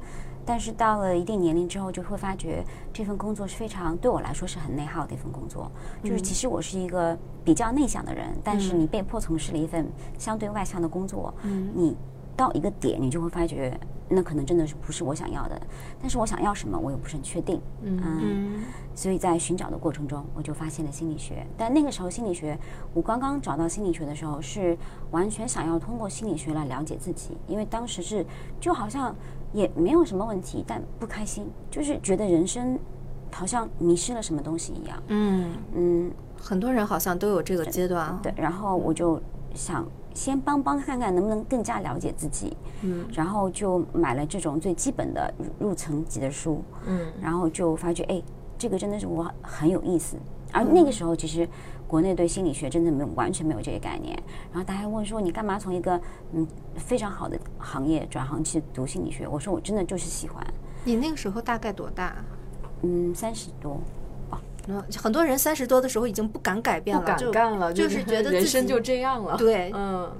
[0.46, 5.70] 但是到了一定年龄之后，就会发觉这份工作是非常对我来说是很内耗的一份工作。
[6.02, 9.86] 就是其实我是一个比较内向的人，但是你被迫从事了一份
[10.18, 11.32] 相对外向的工作，
[11.74, 11.96] 你
[12.36, 13.78] 到一个点，你就会发觉
[14.10, 15.58] 那可能真的是不是我想要的。
[16.00, 17.60] 但是我想要什么，我又不是很确定。
[17.82, 18.62] 嗯，
[18.94, 21.46] 所以在寻找的过程中，我就发现了心理学。
[21.56, 22.58] 但那个时候心理学，
[22.92, 24.76] 我刚刚找到心理学的时候，是
[25.12, 28.26] 完全想要通过心理学来了解自己，因为当时是
[28.60, 29.14] 就好像。
[29.52, 32.78] 也没有什么问题，但不开心，就是觉得人生
[33.32, 35.02] 好像迷失了什么东西一样。
[35.08, 38.16] 嗯嗯，很多人好像都有这个阶段。
[38.22, 39.20] 对，然后我就
[39.52, 42.56] 想先帮帮看看能不能更加了解自己。
[42.82, 46.62] 嗯，然后就买了这种最基本的入层级的书。
[46.86, 48.22] 嗯，然后就发觉，哎，
[48.58, 50.16] 这个真的是我很有意思。
[50.52, 51.48] 而那个时候，其实
[51.86, 54.20] 国内对心理学真的没有完全没有这个概念。
[54.52, 56.00] 然后大家问说：“你干嘛从一个
[56.32, 60.44] 嗯非常好的行业转行去读心理学？”我说：“我真的就是喜欢。”
[60.84, 62.16] 你那个时候大概多大？
[62.82, 63.80] 嗯，三十多。
[64.68, 69.36] 嗯，很多人三十多的时候已经不敢改变了，不敢干了，就是觉得人生就这样了。
[69.36, 70.10] 对，嗯，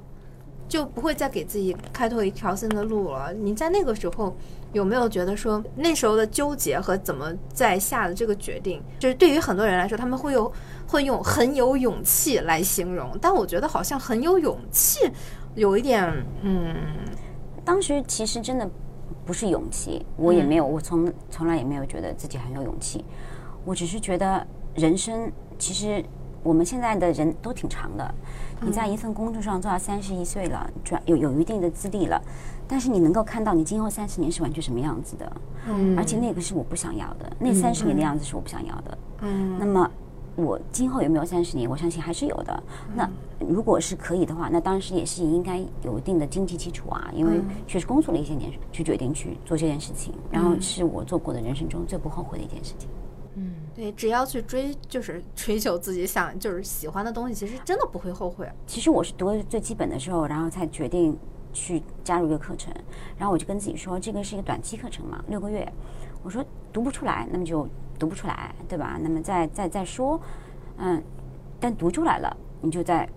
[0.68, 3.32] 就不会再给自己开拓一条新的路了。
[3.32, 4.36] 你在那个时候。
[4.72, 10.52] 有没有觉得说那时候的纠结和怎么在下的这个决定，就是对于很多人来说，他们会有
[10.86, 15.10] 会用很有勇气来形容，但我觉得好像很有勇气，
[15.56, 16.08] 有一点
[16.42, 16.72] 嗯，
[17.64, 18.70] 当时其实真的
[19.26, 23.04] 不是勇气，我也没有，我从从来也没有觉得自己很有勇气，
[23.64, 26.04] 我只是觉得人生其实
[26.42, 28.14] 我们现在的人都挺长的，
[28.62, 32.20] 你在一份工作上做到三十一岁了，转有有一定的资历了。
[32.66, 35.32] 但是你能够看到你今后三十年是完全什么样子的，
[35.66, 39.90] 嗯，而且那个是我不想要的，那三十年的样子是我不想要的，嗯，那么
[40.36, 41.68] 我今后有没有三十年？
[41.68, 42.62] 我相信还是有的。
[42.94, 52.88] 那如果是可以的话，那当时也是应该有一定的经济基础啊，因为确实工作了一些年，去决定去做这件事情，然后是我做过的人生中最不后悔的一件事情。
[53.76, 58.50] 嗯，对，只要去追，就是 追求自己想就是喜欢的东西，其实真的不会后悔。
[58.66, 61.18] 其实我是读最基本的时候，然后才决定。
[61.52, 62.72] 去加入一个课程，
[63.18, 65.68] 然后我就跟自己说，这个是一个短期课程嘛，六个月。
[66.22, 68.96] 我说读不出来，那么就读不出来，对吧？
[69.02, 70.20] 那么再再再说，
[70.76, 71.02] 嗯，
[71.58, 73.08] 但读出来了，你就再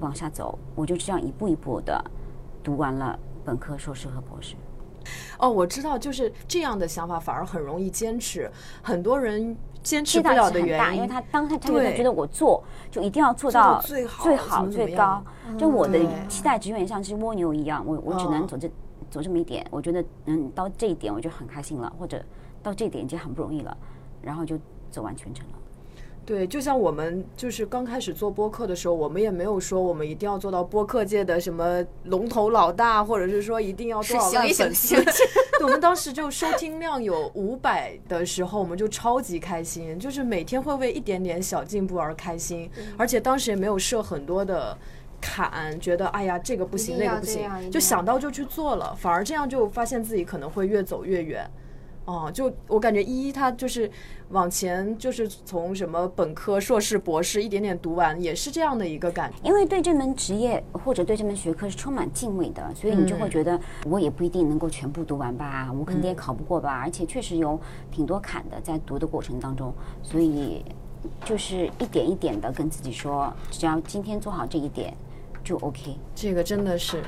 [0.00, 0.58] 往下走。
[0.74, 2.02] 我就这样一步一步的
[2.64, 4.56] 读完了本科、硕士和博士。
[5.38, 8.50] 哦，我知道，就是这样的想法反而很容易坚持。
[8.82, 9.54] 很多人。
[9.86, 15.22] 坚持不了的原因，因为他当他他就觉得我做就一定要做到最好最好最高，
[15.56, 15.96] 就我的
[16.28, 18.68] 期待值有点像是蜗牛一样，我我只能走这
[19.08, 22.20] 走这么一点，我觉得嗯到这一点我就很开心了，或者
[22.64, 23.76] 到这一点已经很不容易了，
[24.20, 24.58] 然后就
[24.90, 25.55] 走完全程了。
[26.26, 34.96] 对，就像我们就是刚开始做播客的时候，我们也没有说我们一定要做到播客界的什么龙头老大，或者是说一定要多少万粉丝。
[35.62, 44.76] 我们当时就收听量有五百的时候，我们就超级开心，就是每天会为一点点小进步而开心，而且当时也没有设很多的
[45.20, 51.48] 坎，觉得哎呀这个不行那个不行，就想到就去做了，反而这样就发现自己可能会越走越远。
[52.06, 53.90] 哦，就我感觉一他就是
[54.30, 59.36] 往前，就是从什么本科、硕士、博士一点点读完，也是这样的一个感觉。
[59.42, 70.64] 因为对这门职业或者对这门学科是充满敬畏的，所以你就会觉得我也不一定能够全部读完吧，我肯定也考不过吧，而且确实有挺多坎的在读的过程当中，所以
[71.24, 74.96] 就是一点一点的跟自己说，只要今天做好这一点
[75.42, 75.98] 就 OK。
[76.14, 77.02] 这个真的是，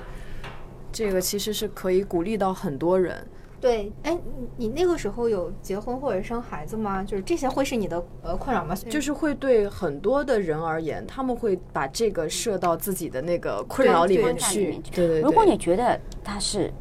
[0.91, 3.25] 这个其实是可以鼓励到很多人。
[3.61, 4.17] 对，哎，
[4.57, 7.03] 你那个时候有结婚或者生孩子吗？
[7.03, 8.75] 就是这些会是你的呃困扰吗？
[8.89, 14.81] 就是会对很多的人而言，他们会把这个设到自己的那个困扰里面去。
[14.93, 15.21] 对对。
[15.21, 16.73] 如果你觉得他是，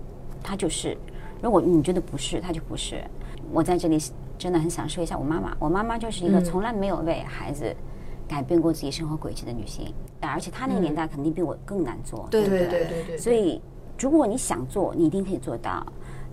[0.43, 0.95] 他就是；
[1.41, 3.03] 如果你觉得不是，他就不是。
[3.51, 3.97] 我在这里
[4.37, 7.75] 真的很想说一下我妈妈，我妈妈就是一个从来没有为孩子
[8.27, 12.27] 改变过自己生活轨迹的女性，而且她那个年代肯定比我更难做。
[12.29, 13.17] 对对对对对。
[13.17, 13.59] 所以，
[13.97, 15.83] 如果你想做，你一定可以做到。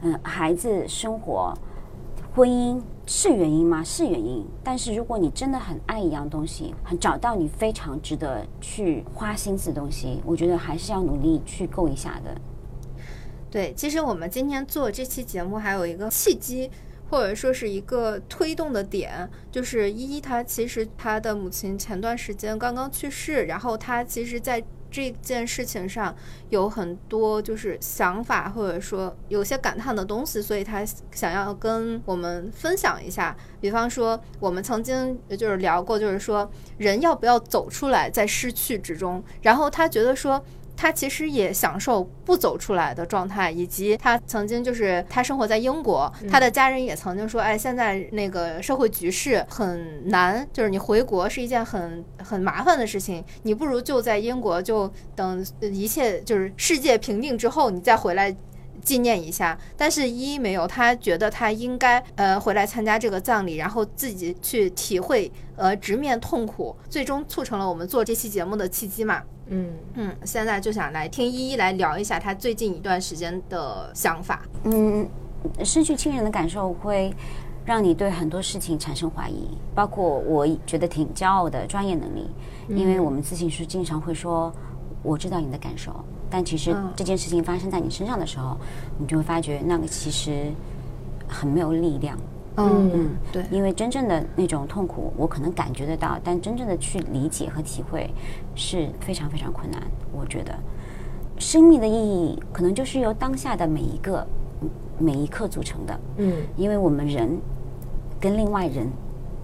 [0.05, 1.53] 嗯，孩子生活
[2.35, 3.83] 婚姻是原因吗？
[3.83, 4.47] 是原因。
[4.62, 12.38] 但是如果你真的很爱一样东西，很找到你非常值得去花心思的东西，我觉得还是要努力去够一下的。
[13.51, 16.71] 对，其实我们今天做这期节目还有一个契机，
[17.09, 24.62] 或者说是一个推动的点，就是依依她其实她的母亲前段时间刚刚去世，然后她其实在
[24.94, 26.14] 这件事情上
[26.50, 33.37] 有很多就是想法，或者说有些感叹的东西，所以他想要跟我们分享一下。
[33.61, 40.40] 比方说，我们曾经就是聊过，就是说人要不要走出来，在失去之中，然后他觉得说。
[40.77, 58.35] 他其实也享受不走出来的状态，以及他曾经就是他生活在英国，他的家人也曾经说，哎，现在那个社会局势很难，就是你回国是一件很很麻烦的事情，你不如就在英国，就等一切就是世界平定之后，你再回来。
[58.85, 69.22] 纪念一下，但是一没有，他觉得他应该呃回来参加这个葬礼，然后自己去体会呃直面痛苦，最终促成了我们做这期节目的契机嘛。
[69.46, 74.42] 嗯嗯，现在就想来听依依来聊一下他最近一段时间的想法。
[74.64, 75.08] 嗯，
[75.64, 77.12] 失去亲人的感受会
[77.64, 82.30] 让你对很多事情产生怀疑，包括我觉得挺骄傲的专业能力，
[82.68, 84.52] 因为我们咨询师经常会说，
[85.02, 85.92] 我知道你的感受。
[86.35, 88.56] 但其实这件事情发生在你身上的时候，
[88.98, 90.50] 你就会发觉那个其实
[91.28, 92.18] 很没有力量。
[92.56, 98.12] 嗯嗯，对，因为真正的那种痛苦，我可能感觉得到，但真正的去理解和体会
[98.56, 99.80] 是非常非常困难。
[100.12, 100.52] 我觉得
[101.38, 104.26] 生命的意义可能就是由当下的每一个
[104.98, 106.00] 每一刻组成的。
[106.16, 107.38] 嗯，因为我们人
[108.18, 108.88] 跟另外人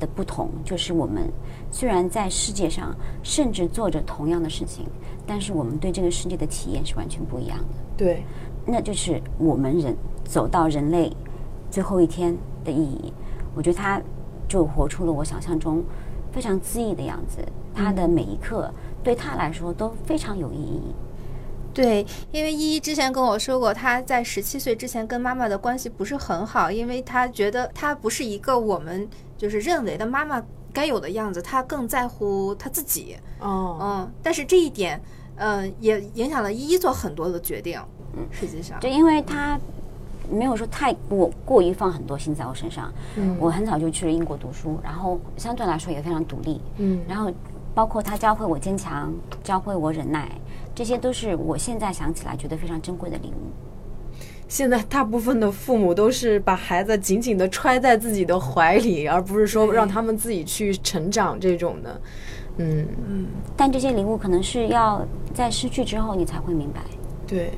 [0.00, 1.30] 的不同，就是我们
[1.70, 2.92] 虽然在世界上
[3.22, 4.84] 甚至做着同样的事情。
[5.26, 7.66] 但是我们对这个世界的体验是完全不一样的。
[7.96, 8.24] 对，
[8.66, 11.12] 那就是我们人走到人类
[11.70, 13.12] 最后一天的意义。
[13.54, 14.02] 我觉得他
[14.48, 15.84] 就活出了我想象中
[16.32, 17.38] 非常恣意的样子。
[17.72, 18.68] 他的每一刻
[19.04, 20.82] 对他来说都非常有意义。
[21.82, 29.08] 对，因为依依之前跟我说过，她在十七岁之前跟妈妈的关系不是很好，因为她觉得她不是一个我们
[29.38, 33.16] 就是认为的妈妈该有的样子，她更在乎她自己。
[33.40, 35.00] 哦，嗯，但是这一点。
[35.42, 37.80] 嗯，也影响了依依做很多的决定。
[38.14, 39.58] 嗯，实际上，就因为她
[40.30, 42.92] 没有说太过过于放很多心在我身上。
[43.16, 46.60] 嗯，我很早就去了英国读书，然后相对来说也非常独立。
[46.76, 47.32] 嗯，然后
[47.74, 49.10] 包括他教会我坚强，
[49.42, 50.30] 教会我忍耐，
[50.74, 53.50] 这些都是我现在想起来觉得非常珍贵的礼物。
[54.48, 62.00] 现在大部分的父母都是把孩子紧紧的揣在自己的怀里，而不是说让他们自己去成长这种的。
[62.56, 66.80] 嗯嗯，但这些礼物可能是要在失去之后你才会明白。
[67.28, 67.52] 对，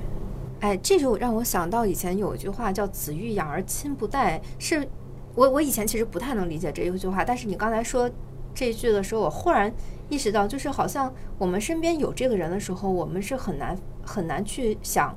[0.61, 4.87] 哎，这就让我想到以前有一句话叫“子欲养而亲不待”，是
[5.35, 8.09] 我我以前其实不太能理解这一句话，但是你刚才说
[8.55, 9.73] 这一句的时候，我忽然
[10.13, 15.17] 意识到，就是好像我们身边有这个人的时候，我们是很难很难去想，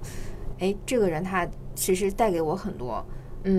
[0.59, 3.05] 哎，这个人他其实带给我很多。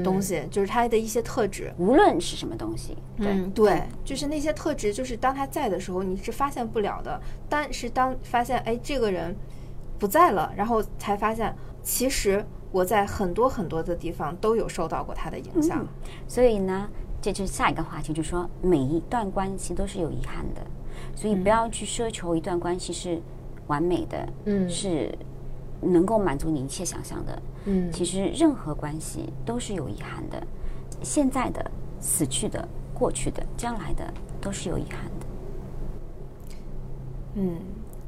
[0.03, 9.33] 东西就是他的一些特质，无论是什么东西，对对，就是那些特质，就是当他在的时候你是发现不了的，但是当发现哎这个人
[9.97, 15.87] 不在了，然后才发现其实我在很多很多的地方都有受到过他的影响。
[16.27, 16.89] 所以呢，
[17.23, 20.67] 这就是下一个话题，就是说每一段关系都是有遗憾的，
[21.17, 23.21] 所以不要去奢求一段关系是
[23.67, 25.13] 完美的，嗯，是
[25.81, 27.43] 能够满足你一切想象的。
[27.65, 30.41] 嗯，其实任何关系都是有遗憾的，
[31.03, 35.27] 现在的、死去的、过去的、将来的都是有遗憾的。
[37.37, 37.57] 嗯，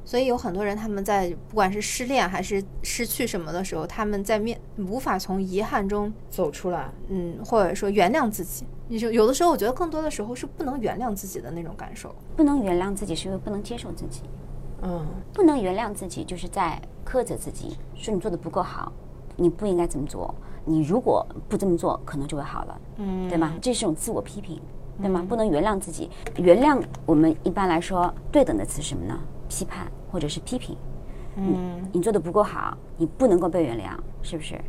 [0.09, 8.65] 所以有很多人他们在不管是失恋还是失去什么的时候，他们在面无法从遗憾中走出来，嗯，或者说原谅自己。
[8.89, 12.15] 你就有的时候，我觉得更多的时候是不能原谅自己的那种感受。
[12.35, 14.23] 不能原谅自己，是因为不能接受自己。
[14.81, 18.91] 嗯，不能原谅自己，就是在苛责自己，说你做的不够好。
[19.37, 20.35] 你不应该这么做，
[20.65, 23.53] 你如果不这么做，可能就会好了，嗯，对吗？
[23.61, 24.59] 这是一种自我批评，
[25.03, 25.23] 对吗？
[25.29, 29.21] 不能原谅自己，原谅我们一般来说对等的词是什么呢？
[29.49, 30.77] 批判或者是批评，
[31.37, 34.61] 嗯，你做的不够好，你不能够被原谅，是不是？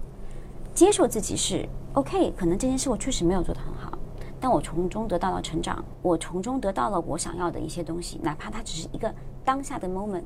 [0.73, 3.97] 接受自己是 OK，可能这件事我确实没有做得很好，
[4.39, 9.13] 但我从中得到了成长，我从中得到了我想要的一些东西，哪怕它只是一个
[9.43, 10.23] 当下的 moment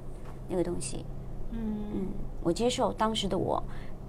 [0.48, 1.06] 那个东西，
[1.52, 2.08] 嗯嗯，
[2.44, 3.62] 我接受当时的我。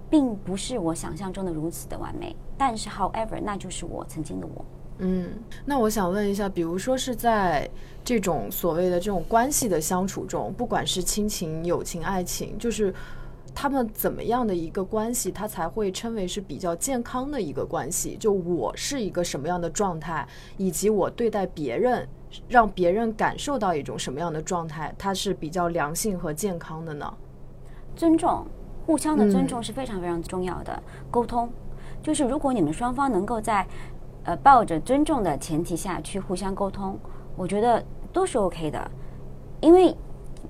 [0.07, 4.63] 并不是我想象中的如此的完美，但是，however，那就是我曾经的我。
[4.99, 5.29] 嗯，
[5.65, 7.69] 那我想问一下，比如说是在
[8.03, 12.93] 这种所谓的这种关系的相处中，不管是亲情、友情、爱情，就是
[13.53, 18.15] 他们怎么样的一个关系，他才会称为是比较健康的一个关系？
[18.17, 20.25] 就我是一个什么样的状态，
[20.55, 22.07] 以及我对待别人，
[22.47, 27.13] 让别人感受到一种什么样的状态，它是比较良性和健康的呢？
[27.97, 28.45] 尊重，
[28.85, 30.81] 互相的尊重是非常非常重要的。
[31.11, 31.49] 沟通，
[32.03, 33.65] 就是如果你们双方能够在
[34.25, 36.99] 呃抱着尊重的前提下去互相沟通，
[37.37, 38.91] 我觉得都是 OK 的，
[39.61, 39.95] 因为。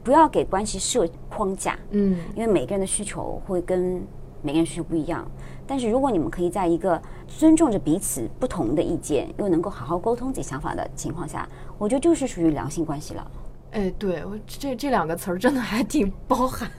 [0.03, 4.05] 不要给关系设框架，嗯，因为每个人的需求会跟
[4.43, 5.25] 每个人需求不一样。
[5.65, 11.47] 但是如果你们可以在一个尊重着彼此不同的意见，又能够好好沟通自己想法的情况下，
[11.79, 13.31] 我觉得就是属于良性关系了。
[13.71, 16.69] 哎，对，我这这两个词儿真的还挺包含。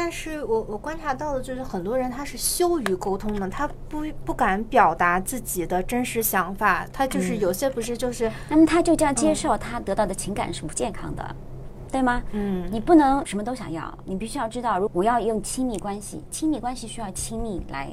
[0.00, 11.36] 但是我我观察到的就是很多人他是羞于沟通的，他不不敢表达自己的真实想法，他就是有些不是就是，那么他就这样接受他得到的情感是不健康的。
[11.90, 12.22] 对吗？
[12.30, 17.90] 嗯，你不能什么都想要，你必须要知道，如我要用亲密关系，亲密关系需要亲密来，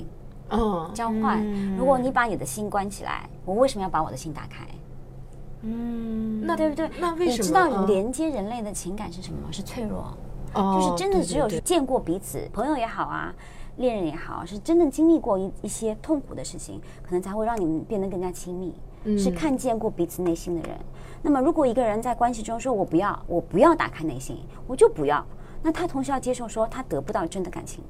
[0.49, 1.43] 嗯，交换。
[1.75, 4.67] 如果你把你的心关起来，我为什么要把我的心打开？
[5.61, 6.87] 嗯，那对不对？
[6.99, 7.37] 那为什么？
[7.37, 9.47] 你知道连接人类的情感是什么吗？
[9.49, 10.15] 是脆弱，
[10.55, 13.33] 就是真的只有见过彼此，朋友也好啊，
[13.77, 18.73] 恋人也好，是真正经历过一一些痛苦的事情，可能才会让你们变得更加亲密。
[19.19, 20.75] 是看见过彼此内心的人。
[21.21, 25.23] 那么，如果一个人在关系中说“我不要，我不要打开内心，我就不要”，
[25.61, 27.83] 那他同时要接受说他得不到真的感情。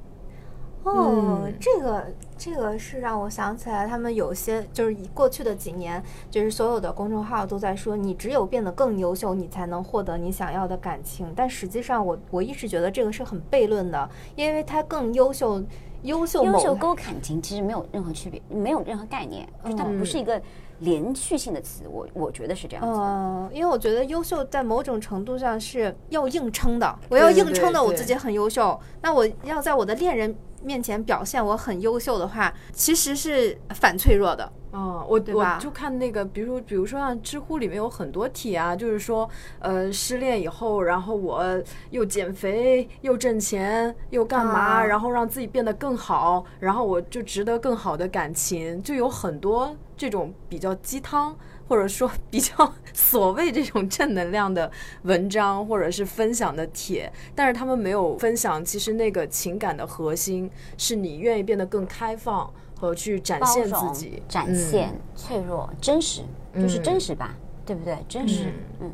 [0.86, 2.06] 哦，这个
[2.38, 11.26] 这个是让我想起来，他们有些就是以过去的几年，就是所有的公众号都在说，你只有变得更优秀，你才能获得你想要的感情。
[11.34, 15.60] 但实际上，我我一直觉得这个是很悖论的，因为他更优秀，
[16.02, 20.40] 优秀优秀跟感情其实没有任何区别，没有任何概念，它不是一个。
[20.80, 23.00] 连续性的词，我我觉得是这样子。
[23.00, 28.78] 嗯，因为我觉得优秀在某种程度上是要硬撑的，我要硬撑的我自己很优秀。
[29.02, 34.52] 那我要在我的恋人面前表现我很优秀的话，其实是反脆弱的。
[34.72, 39.26] 嗯，我我就看那个，比如比如说像知乎里面有很多题啊，就是说，
[39.58, 41.42] 呃，失恋以后，然后我
[41.88, 51.36] 又减肥，又挣钱，又干嘛，然后让自己变得更好，然后我就值得更好的感情，就有很多这种比较鸡汤，
[51.68, 54.70] 或者说 比较 所谓这种正能量的
[55.02, 62.52] 文章，或者是分享的帖，但是他们没有分享，其实那个情感的核心是你愿意变得更开放。
[62.78, 66.20] 和去展现自己，展现脆弱、真实，
[66.54, 67.34] 就是真实吧，
[67.64, 67.96] 对不对？
[68.06, 68.92] 真实，嗯，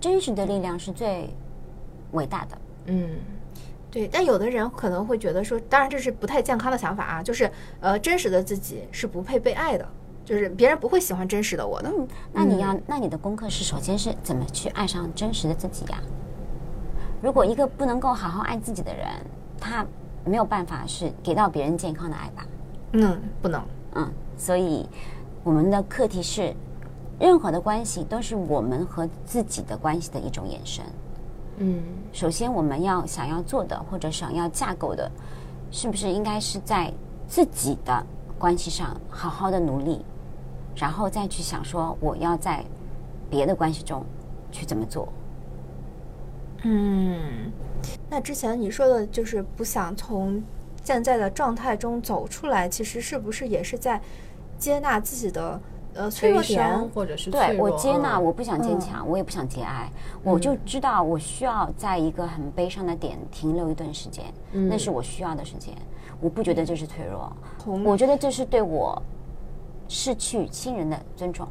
[0.00, 1.32] 真实的力量是最
[2.10, 2.58] 伟大的。
[2.86, 3.08] 嗯，
[3.88, 4.08] 对。
[4.08, 7.48] 但有的人可能会觉得说，当然这是不太健康的想法啊，就是
[7.78, 9.88] 呃，真实的自己是不配被爱的，
[10.30, 11.88] 就是别人不会喜欢真实的我的。
[11.88, 16.00] 嗯，那你要，那你的功课是首先是怎么去爱上真实的自己呀？
[17.20, 19.08] 如果一个不能够好好爱自己的人，
[19.58, 19.84] 他
[20.24, 22.46] 没有办法是给到别人健康的爱吧？
[22.92, 23.60] 嗯，不能。
[23.94, 24.88] 嗯，所以
[25.42, 26.54] 我们的课题是，
[27.18, 30.84] 任何的关系都是我们和自己的关系的一种延伸。
[31.56, 35.10] 嗯，首先我们要想要做的或者想要架构的，
[35.72, 36.92] 是不是应该是在
[37.26, 38.06] 自己的
[38.38, 40.04] 关系上好好的努力，
[40.74, 42.64] 然后再去想说我要在
[43.28, 44.04] 别的关系中
[44.50, 45.08] 去怎么做？
[46.64, 47.50] 嗯，
[48.08, 50.42] 那之前你说的就是不想从。
[50.82, 54.00] 现在的状态中走出来，其实是不是也是在
[54.58, 55.60] 接纳自己的
[55.92, 59.92] 呃脆弱点，或者是对我接纳，我不想坚强，我也不想节哀，
[60.24, 65.74] 我就知道我需要在一个很悲伤的点停留一段时间，那是我需要的时间。
[66.18, 67.30] 我不觉得这是脆弱，
[67.84, 69.00] 我觉得这是对我
[69.90, 71.46] 失去亲人的尊重。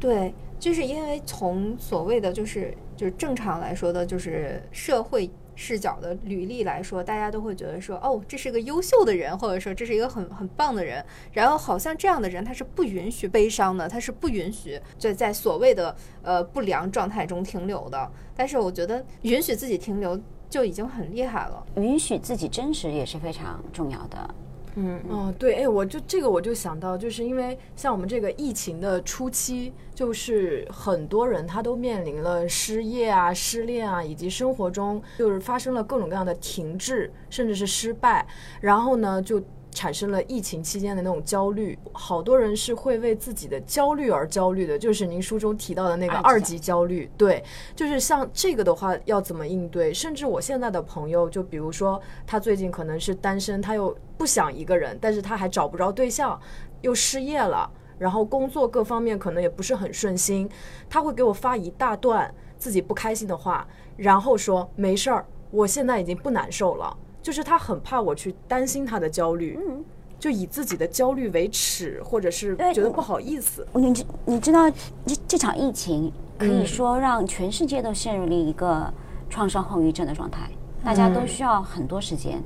[0.00, 5.30] 对，就是因为从所谓的就是就是正常来说的，就是社会。
[5.56, 11.00] 视角的履历来说，大家都会觉得说，哦，这是个优秀的人，或者说这是一个很很棒的人。
[11.30, 18.10] 然后好像这样的人他是不允许悲伤的，他是不允许就在所谓的呃不良状态中停留的。
[18.34, 20.20] 但是我觉得允许自己停留
[20.50, 24.34] 就已经很厉害了，允许自己真实也是非常重要的。
[24.76, 38.26] 嗯哦对，哎，我就这个我就想到，就是因为像我们这个疫情的初期，就是很多人他都面临了失业啊、失恋啊，以及生活中就是发生了各种各样的停滞，甚至是失败，
[38.60, 39.42] 然后呢就。
[39.74, 47.10] 产生了疫情期间的那种焦虑，好多人是会为自己的焦虑而焦虑的，就是您书中提到的那个二级焦虑。
[47.18, 47.44] 对，
[47.74, 49.92] 就是像这个的话，要怎么应对？
[49.92, 56.40] 甚至我现在的朋友，就比如说他最近可能是单身，他又不想一个人，但是他还找不着对象，
[56.80, 57.68] 又失业了，
[57.98, 60.48] 然后工作各方面可能也不是很顺心，
[60.88, 63.66] 他会给我发一大段自己不开心的话，
[63.96, 66.96] 然后说没事儿，我现在已经不难受了。
[67.24, 69.82] 就是他很怕我去担心他的焦虑，嗯
[70.20, 73.66] 就以自己的焦虑为耻，或者是觉得不好意思。
[73.72, 74.70] 你知你知道
[75.06, 78.92] 这这场疫情可以嗯说让全世界都陷入了一个
[79.30, 80.50] 创伤后遗症的状态，
[80.84, 82.42] 大家都需要很多时间，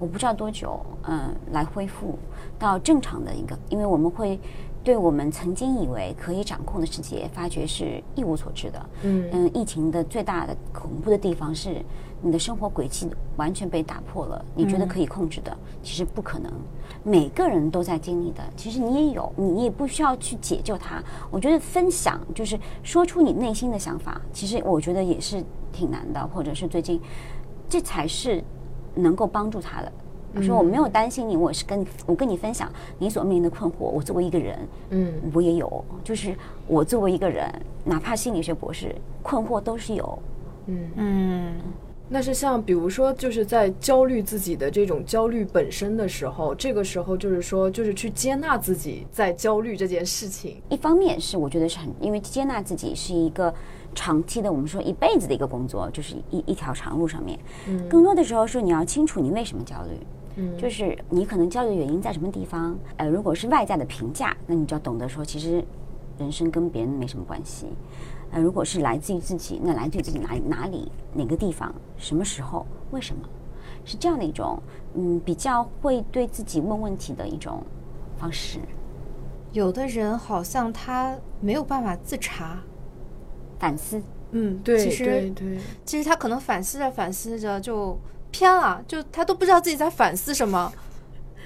[0.00, 2.18] 我不知道多久，嗯、来恢复
[2.58, 4.38] 到正常的一个，因为我们会
[4.82, 8.86] 对我们曾经以为可以掌控的世界，发觉是一无所知的。
[9.02, 11.84] 嗯嗯，疫情的最大的恐怖的地方是，
[12.22, 14.44] 你的生活轨迹完全被打破了。
[14.54, 16.52] 你觉得可以控制的，其实不可能。
[17.02, 21.02] 每个人都在经历的，其实你也有，你也不需要去解救他。
[21.30, 27.00] 我觉得分享就是说出你内心的想法，其实我觉得也是挺难的，或者是最近，
[27.68, 28.42] 这才是
[28.94, 29.92] 能够帮助他的。
[30.34, 33.84] 我说我没有担心你，我是跟我跟你分享你所面临的困惑。
[33.84, 36.36] 我作为一个人，嗯我也有，就是
[36.66, 37.48] 我作为一个人，
[37.84, 40.18] 哪怕心理学博士，困惑都是有。
[40.66, 41.54] 嗯，嗯，
[42.08, 50.62] 那是像比如说，就是在焦虑自己的这种焦虑本身的时候，这个时候就是说，就是去接纳自己在焦虑这件事情。
[50.68, 53.52] 一方面是我觉得是很，因为接纳自己是一个
[53.92, 57.36] 长期的，我们说一辈子的一个工作，就是一一条长路上面。
[57.66, 59.98] 嗯更多的时候是你要清楚你为什么焦虑。
[60.36, 62.78] 嗯就是你可能焦虑的原因在什么地方？
[62.98, 65.64] 呃，如果是外在的评价，那你就要懂得说，其实
[66.18, 67.66] 人生跟别人没什么关系。
[68.32, 73.22] 呃，如果是来自于自己，那来自于自己哪里哪里哪个地方，什么时候，为什么？
[73.84, 74.60] 是这样的一种
[74.94, 77.62] 嗯，比较会对自己问问题的一种
[78.18, 78.58] 方式。
[79.52, 82.58] 有的人好像他没有办法自查，
[83.58, 84.02] 反思，
[84.32, 87.96] 嗯，对其实对对，其实他可能反思着反思着就
[88.30, 90.72] 偏了，就他都不知道自己在反思什么。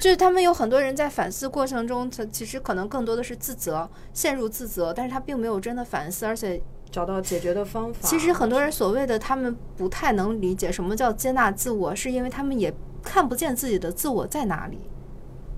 [0.00, 8.08] 就是他们有很多人在反思过程中，他其实可能更多的是自责，陷入自责，但是他并没有真的反思，而且找到解决的方法。
[8.08, 12.72] 其实很多人所谓的他们不太能理解什么叫接纳自我，是因为他们也
[13.02, 14.78] 看不见自己的自我在哪里。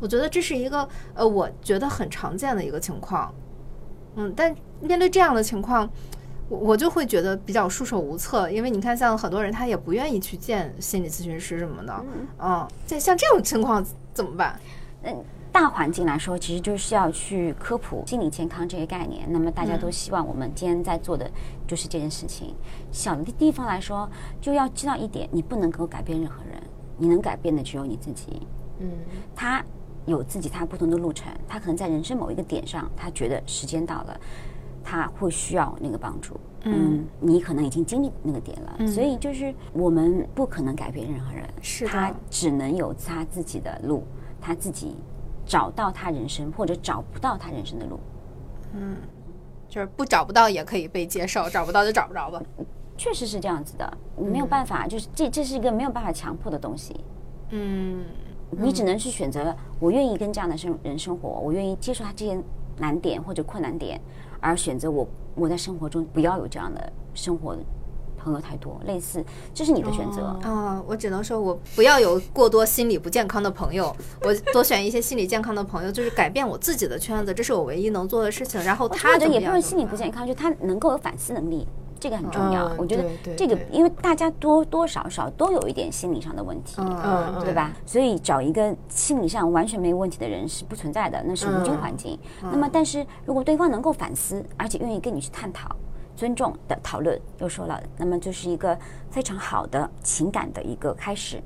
[0.00, 3.32] 我觉得这是一个呃，我觉得很常见的一个情况。
[4.16, 5.88] 嗯，但面对这样的情况，
[6.52, 12.04] 我我就会觉得比较束手无策，因为你看，像很多人他也不愿意去见心理咨询师什么的。
[12.38, 13.82] 嗯，在像这种情况
[14.12, 14.60] 怎么办？
[15.04, 19.30] 嗯大环境来说，其实就是要去科普心理健康这个概念。
[19.30, 21.30] 那么大家都希望我们今天在做的
[21.66, 22.54] 就是这件事情。
[22.90, 24.08] 小的地方来说，
[24.40, 26.62] 就要知道一点，你不能够改变任何人，
[26.96, 28.46] 你能改变的只有你自己。
[28.78, 28.90] 嗯
[29.36, 29.62] 他
[30.06, 34.20] 有自己他不同的路程，他可能在人生某一个点上，他觉得时间到了，
[34.84, 36.38] 他会需要那个帮助。
[36.64, 44.04] 嗯，你可能已经经历那个点了，所以就是我们不可能改变任何人，是他只能有他自己的路，
[44.40, 44.96] 他自己
[45.44, 47.98] 找到他人生或者找不到他人生的路。
[48.74, 48.96] 嗯
[49.68, 52.40] 就是不找不到也可以被接受，找不到就找不着吧。
[52.96, 56.94] 确实是这样子的，没有办法，就是这这是一个没有办法强迫的东西。
[57.50, 58.04] 嗯，
[58.50, 62.38] 你只能去选择，我愿意跟这样的生人生活，我愿意接受他这些
[62.78, 64.00] 难点或者困难点，
[64.42, 67.56] 而选择我我在生活中不要有这样的生活
[68.18, 69.24] 朋友太多，类似，
[69.54, 70.26] 这是你的选择。
[70.42, 78.62] 啊、我只能说我不要有过多心理不健康的朋友，我多选一些心理健康的朋友，就是改变我自己的圈子，这是我唯一能做的事情。
[78.62, 81.66] 然后他或者怎么样也不是心理不健康，就他能够有反思能力，
[82.02, 82.66] 这个很重要。
[82.70, 83.04] 嗯我觉得
[83.36, 86.82] 这个，因为大家多多少少都有一点心理上的问题。
[87.44, 87.72] 对吧？
[87.86, 92.18] 所以找一个心理上完全没有问题的人是不存在的，那是无菌环境。
[92.40, 95.76] 那么，但是如果对方能够反思，而且愿意跟你去探讨、
[96.16, 98.76] 尊重的讨论，又说了，那么就是一个
[99.10, 101.40] 非常好的情感的一个开始，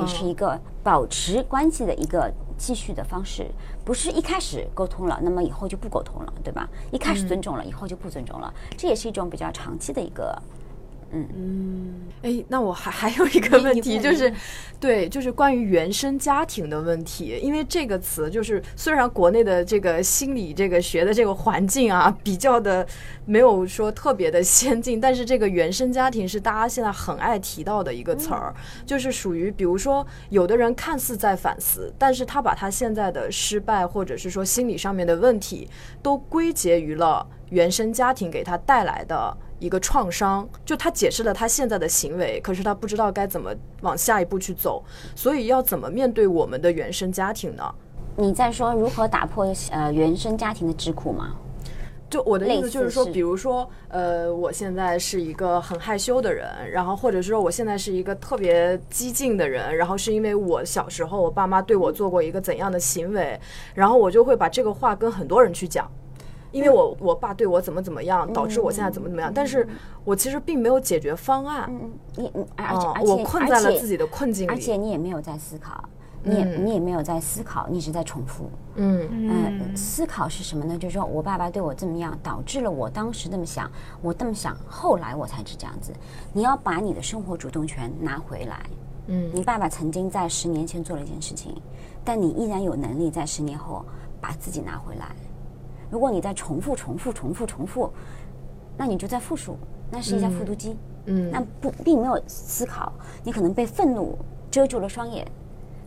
[0.00, 3.46] 也是一个保持关系的一个继续的方式。
[3.84, 6.68] 不是一开始沟通了，那么以后就不沟通了，对吧？
[6.90, 10.40] 一开始尊重了，以后就不尊重了，这也是一种比较长期的一个。
[12.22, 14.32] 哎，那我还 还有一个问题，就是，
[14.80, 17.38] 对，就是关于原生家庭的问题。
[17.42, 22.86] 因为这个词，就是虽然国内的这个心理这个学的这个环境啊，比较的
[23.26, 28.54] 没有说特别的先进，但是这个原生家庭是大家现在很爱提到的一个词儿，
[28.86, 35.68] 就是属于比如说，有的人看似在反思，但是他把他现在的失败或者是说心理上面的问题，
[36.02, 40.48] 都归结于了原生家庭给他带来的一个创伤。
[40.64, 43.50] 就他解释了他现在的行为，可是他不知道该怎么
[43.80, 44.84] 往下一步去走，
[45.16, 47.64] 所以要怎么面对我们的原生家庭呢？
[48.16, 51.34] 你在说如何打破呃原生家庭的桎梏吗？
[52.10, 63.36] 就我的意思就是说，比如说，呃，我现在是一个很害羞的人，然后或者说我现在是一个特别激进的人，然后是因为我小时候我爸妈对我做过一个怎样的行为，
[63.74, 65.90] 然后我就会把这个话跟很多人去讲。
[66.54, 69.66] 因为我我爸对我怎么怎么样，导致我现在怎么怎么样，但是
[70.04, 74.74] 我其实并没有解决方案，嗯，你你而且哦而且我困在了自己的困境里而且。
[74.84, 75.82] 你也没有在思考，
[76.22, 78.50] 你也、你也没有在思考，你一直在重复。
[78.74, 80.76] 嗯嗯，思考是什么呢？
[80.76, 83.70] 就是说我爸爸对我这么样，导致了我当时这么想，
[84.02, 85.92] 我这么想，后来我才是这样子。
[86.32, 88.60] 你要把你的生活主动权拿回来。
[89.06, 91.54] 嗯你爸爸曾经在十年前做了一件事情，
[92.04, 93.84] 但你依然有能力在十年后
[94.20, 95.14] 把自己拿回来。
[95.90, 97.92] 如果你在重复、重复、重复、重复，
[98.76, 99.56] 那你就在复述，
[99.90, 100.76] 那是一架复读机。
[101.06, 101.30] 嗯。
[101.30, 104.18] 那不并没有思考，你可能被愤怒
[104.50, 105.26] 遮住了双眼，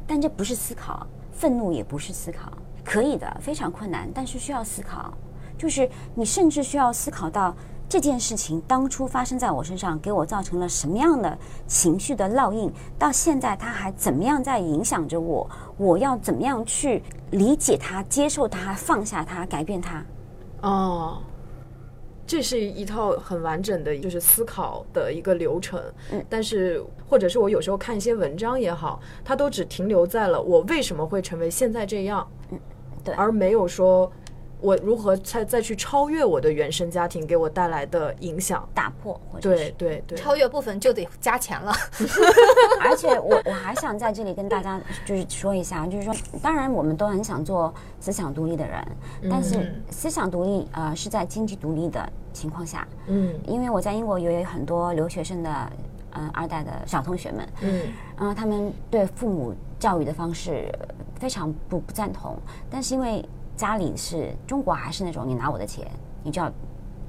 [0.05, 2.51] 但这不是思考，愤怒也不是思考，
[2.83, 5.13] 可以的，非常困难，但是需要思考，
[5.57, 7.55] 就是你甚至需要思考到
[7.89, 20.05] 这件事情当初发生在我身上，给我造成了什么样的情绪的烙印，到现在它还怎么样在影响着我，我要怎么样去理解它、接受它、放下它、改变它。
[20.61, 21.19] 哦，
[22.25, 25.81] 这是一套很完整的，就是思考的一个流程。
[26.11, 32.59] 嗯但是或者是我有时候看一些文章也好，它都只停留在了我为什么会成为现在这样，嗯
[33.01, 34.11] 对而没有说
[34.59, 38.67] 我如何再再去超越我的原生家庭给我带来的影响。
[38.73, 41.73] 打破，或者对是对对，超越部分就得加钱了。
[42.81, 48.87] 而且我我还想在这里跟大家就是说一下，就是说，当然我们都很想做思想独立的人，
[49.29, 53.33] 但是思想独立呃是在经济独立的情况下，嗯。
[53.47, 55.49] 因为我在英国也有很多留学生的
[56.11, 57.81] 呃二代的小同学们，嗯。
[58.17, 60.71] 然后、他们对父母教育的方式
[61.19, 62.37] 非常不不赞同，
[62.69, 63.23] 但是因为
[63.57, 65.85] 家里是中国还是那种你拿我的钱，
[66.23, 66.49] 你就要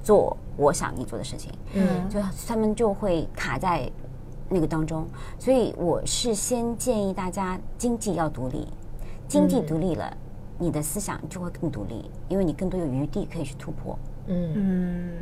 [0.03, 2.09] 做我想你做的事情，嗯。
[2.09, 3.89] 就他们就会卡在
[4.49, 8.67] 那个当中，所以我是先建议大家经济要独立，
[9.27, 10.17] 经济独立了，
[10.57, 13.97] 你的思想就会更独立，因为你更多有余地可以去突破。
[14.25, 14.51] 嗯。
[14.55, 15.13] 嗯，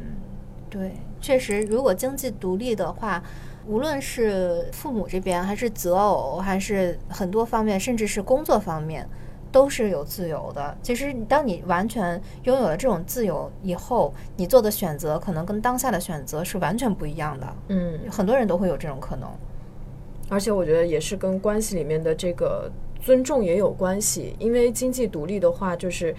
[0.70, 3.22] 对，确实，如果经济独立的话，
[3.68, 9.06] 无论是父母这边，还是择偶，还是很多方面，甚至是工作方面，
[9.52, 10.78] 都是有自由的。
[10.82, 17.48] 其实，当你完全拥有了这种自由以后，你做的选择可能跟当下的选择是完全不一样的。
[17.70, 19.30] 嗯，很多人都会有这种可能。
[20.30, 22.70] 而且我觉得也是跟关系里面的这个
[23.00, 26.14] 尊重也有关系，因为经济独立的话，就是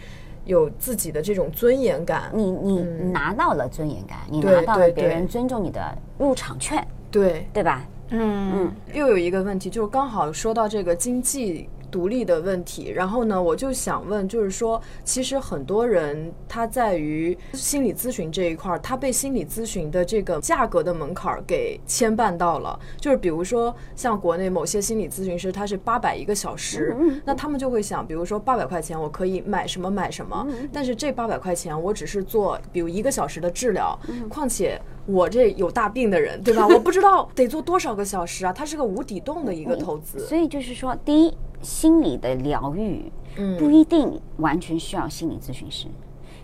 [0.46, 2.30] 有自己的这种尊严感。
[2.32, 2.80] 你你
[3.12, 7.86] 拿到了尊严感，你对拿到了对对别人尊重你的入场券，对，对吧？
[8.10, 22.78] 嗯嗯又有一个问题，就是刚好说到这个经济独立的问题，然后呢，我就想问，就是说，其实很多人他在于心理咨询这一块儿，他被心理咨询的这个价格的门槛儿给牵绊到了。
[23.01, 34.80] 就是比如说，像国内某些心理咨询师，他是八百一个小时，那他们就会想，比如说八百块钱我可以买什么买什么，但是这八百块钱我只是做比如一个小时的治疗，况且。
[35.11, 36.68] 我这有大病的人，对吧？
[36.68, 38.53] 我不知道得做多少个小时啊！
[38.53, 40.18] 它是个无底洞的一个投资。
[40.26, 45.86] 所以就是说，第一，心理的疗愈，嗯不一定完全需要心理咨询师。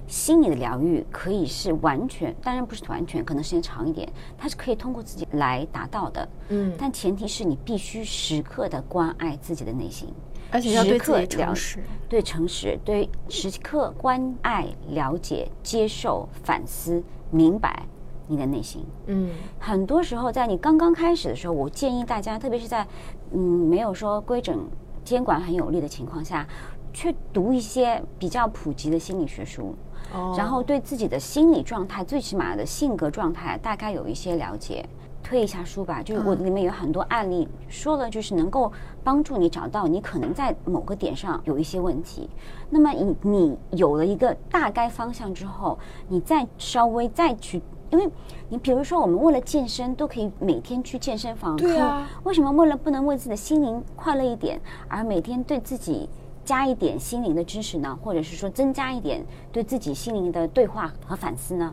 [0.06, 4.06] 心理的疗愈可以是完全，当然不是完全，可能时间长一点，
[4.36, 6.28] 它是可以通过自己来达到的。
[6.50, 10.12] 嗯但前提是你必须时刻的关爱自己的内心，
[10.50, 11.78] 而且要对自己诚实。
[12.06, 17.86] 对诚实，对时刻关爱、了解、接受、反思、明白
[18.28, 18.84] 你的内心。
[19.06, 22.86] 嗯很多时候，在你刚刚开始的时候，我建议大家，特别是在
[23.32, 24.68] 嗯没有说规整
[25.04, 26.46] 监管很有力的情况下，
[26.92, 29.74] 去读一些比较普及的心理学书，
[30.12, 34.84] 哦然后对自己的心理状态，最起码的性格状态，大概有一些了解。
[35.26, 38.70] 推一下书吧，就是我里面有很多案例，说了就是能够
[39.02, 42.28] 帮助你找到你可能在某个点上有一些问题。
[42.68, 45.78] 那么你你有了一个大概方向之后，
[46.08, 48.08] 你再稍微再去，因为
[48.48, 56.08] 你比如说我们为了健身都可以每天去健身房，对啊为什么为了不能为自己的心灵快乐一点，而每天对自己
[56.44, 57.98] 加一点心灵的知识呢？
[58.02, 61.72] 或者是说增加一点对自己心灵的对话和反思呢？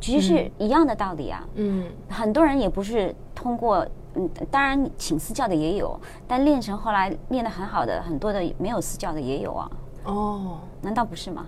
[0.00, 1.44] 其实是一样的道理啊。
[1.54, 3.84] 嗯很多人也不是通过，
[4.14, 9.70] 嗯，当然请私教的也有，但练成后来练得很好的，很多的没有私教的也有啊，
[10.04, 11.46] 哦难道不是吗？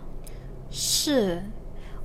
[0.68, 1.42] 是，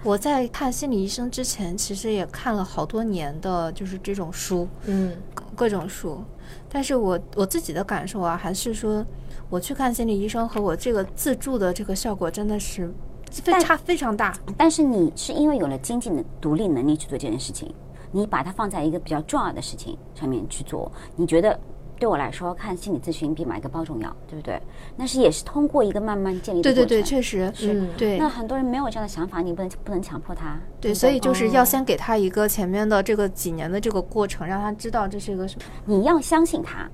[0.05, 6.23] 我在看心理医生之前，其实也看了好多年的，就是这种书，嗯各各种书。
[6.69, 9.03] 但是我我自己的感受啊，还是说，
[9.49, 12.93] 我去看心理医生和我这个自助的这个效果真的是
[13.31, 14.37] 非差非常大。
[14.55, 17.73] 但是你是因为有了经济的独立能力去做这件事情，
[18.11, 21.59] 你把它放在一个比较重要的事情上面去做，你觉得
[21.97, 24.61] 对我来说，看心理咨询比买个包重要，对不对？
[24.97, 26.87] 那是也是通过一个慢慢建立的过程。
[26.87, 30.59] 对对对，确实嗯对那很多人没有这样的想法，你不能不能强迫他。
[30.81, 35.65] 对，不所以就是要哦先给他一个前面的这个几年的这个过程，让他知道这是一个什么。
[35.85, 36.89] 你要相信他，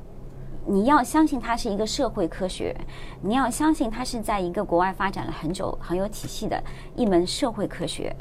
[0.66, 2.76] 你要相信它是一个社会科学，
[3.22, 6.64] 你要相信它是在一个国外发展了很久、很有体系的
[6.96, 8.16] 一门社会科学。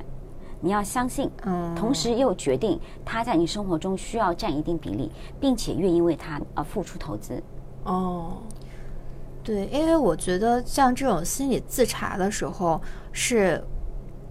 [0.60, 7.42] 你要相信，嗯同时又决定他在你生活中需要占一定比例，并且愿意为他而付出投资。
[7.84, 8.38] 哦，
[9.42, 12.80] 对，因为我觉得像这种心理自查的时候
[13.10, 13.62] 是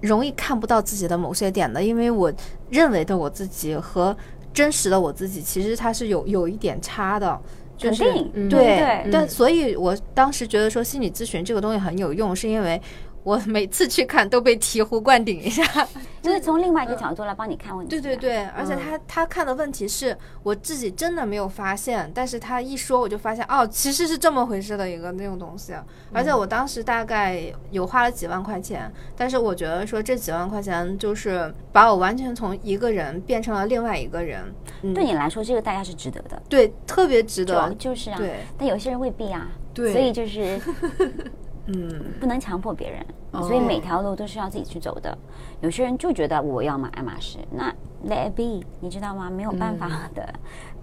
[0.01, 2.31] 容易看不到自己的某些点的，因为我
[2.69, 4.15] 认为的我自己和
[4.53, 7.39] 真实的我自己其实它是有有一点差的。
[7.79, 12.81] 就是肯定嗯对，对但所以我当时觉得说心理咨询这个东西很有用，是因为
[13.29, 15.63] 我每次去看都被醍醐灌顶一下。
[16.21, 17.91] 就是从另外一个角度来帮你看问题。
[17.91, 25.73] 对对对，而且他他看的问题是我自己真的没有发现，但是他一说我就发现哦，其实是这么回事的一个那种东西。
[26.11, 34.41] 而且我当时大概有花了几万块钱，但是我觉得说这几万块钱就是把我完全从一个人变成了另外一个人。
[34.81, 36.41] 嗯，对你来说，这个代价是值得的。
[36.49, 37.73] 对，特别值得。
[37.75, 39.47] 就是啊，对，但有些人未必啊。
[39.71, 40.59] 对所以就是
[41.71, 45.15] 嗯，不能强迫别人，哦所以每条路都是要自己去走的。
[45.61, 47.71] 有些人就觉得我要买爱马仕，那
[48.07, 49.29] let it be，你知道吗？
[49.29, 50.33] 没有办法的，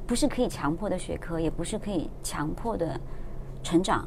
[0.07, 3.01] 不是可以强迫的学科，也不是可以强迫的
[3.63, 4.07] 成长。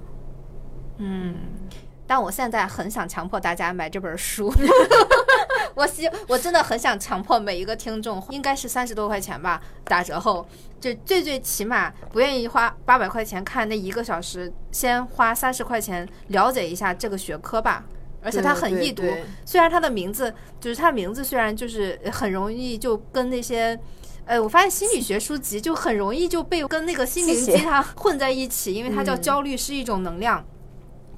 [2.10, 4.52] 但我现在很想强迫大家买这本书。
[5.76, 10.44] 我希我真的很想强迫每一个听众，应该是三十多块钱吧，打折后，
[10.82, 17.86] 就最最起码不愿意花八百块钱看那一个小时，先花三十块钱了解一下这个学科吧。
[18.24, 19.04] 而且它很易读
[19.46, 23.80] 虽然它的名字就是它的名字，虽然就是很容易就跟那些。
[24.26, 30.44] 呃，我发现心理学书籍就很容易就被跟那个心灵鸡汤混在一起，因为它叫嗯焦虑是一种能量。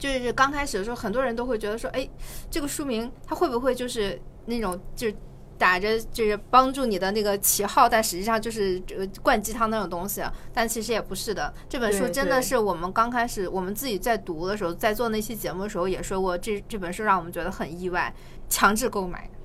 [0.01, 2.09] 就是刚开始的时候，很多人都会觉得说，哎，
[2.49, 5.15] 这个书名它会不会就是那种就是
[5.59, 10.33] 打着就是帮助你的那个旗号，但实际上就是呃灌鸡汤那种东西啊。
[10.51, 18.11] 但其实也不是的，这本书真的是我们刚开始我们自己在读的时候，在做那期节目的时候也说过，这这本书让我们觉得很意外，
[18.49, 19.29] 强制购买。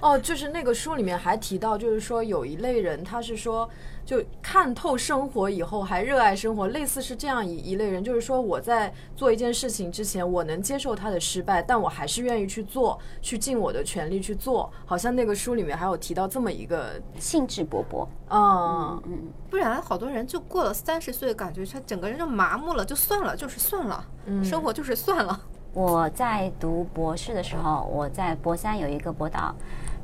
[0.00, 3.68] 哦，就是那个书里面还提到，就是说有一类人，他是说
[4.10, 14.68] 就看透生活以后还热爱生活，类似是这样一一类人，就是说我在做一件事情之前，我能接受他的失败，但我还是愿意去做，去尽我的全力去做。
[14.84, 19.00] 好像那个书里面还有提到这么一个，兴致勃勃，嗯，
[19.48, 24.04] 不然好多人就过了三十岁，感觉他整个人就麻木了，就算了，就是算了，
[24.42, 25.40] 生活就是算了。
[25.72, 29.54] 我在读博士的时候，我在博三有一个博导，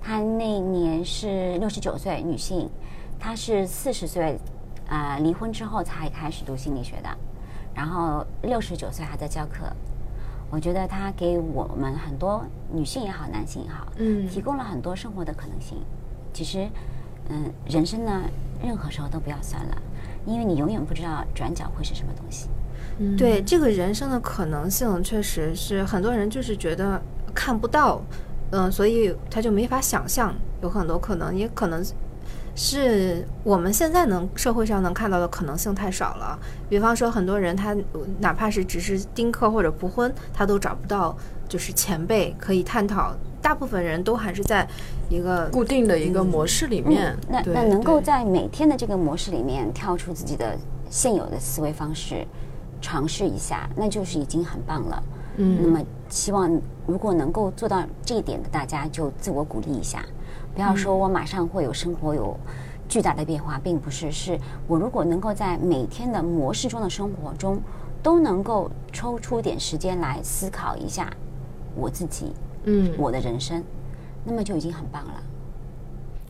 [0.00, 2.70] 她那年是六十九岁女性，
[3.18, 4.38] 她是四十岁，
[4.88, 7.08] 啊、离婚之后才开始读心理学的，
[7.74, 9.64] 然后六十九岁还在教课。
[10.48, 15.78] 我觉得他给我们很多女性也好，男性也好，嗯提供了很多生活的可能性。
[16.32, 16.68] 其实，
[17.28, 18.22] 嗯，人生呢，
[18.62, 19.76] 任何时候都不要算了，
[20.24, 22.48] 因为你永远不知道转角会是什么东西。
[23.18, 27.02] 对这个人生的可能性，确实是很多人就是觉得
[27.34, 28.00] 看不到，
[28.52, 31.84] 嗯、所以他就没法想象有很多可能，也可能
[32.56, 36.36] 是我们现在能社会上能看到的可能性太少了。
[36.68, 41.16] 比方说，很多人他呃哪怕是只是丁克或者不婚，他都找不到
[41.48, 43.14] 就是前辈可以探讨。
[43.42, 44.66] 大部分人都还是在
[45.08, 50.58] 一个固定的一个模式里面，嗯那那能够在每天的这个模式里面跳出自己的
[50.90, 52.26] 现有的思维方式，
[52.80, 55.00] 尝试一下，那就是已经很棒了。
[55.36, 60.04] 嗯那么希望如果能够做到这一点的大家，就自我鼓励一下，
[60.56, 62.34] 不要说我马上会有生活有
[62.88, 67.60] 巨大的变化，并不是，是我如果能够在每天的模式中的生活中，
[68.02, 71.12] 都能够抽出点时间来思考一下
[71.74, 72.32] 我自己，
[72.64, 73.62] 嗯，我的人生，
[74.24, 75.22] 那么就已经很棒了。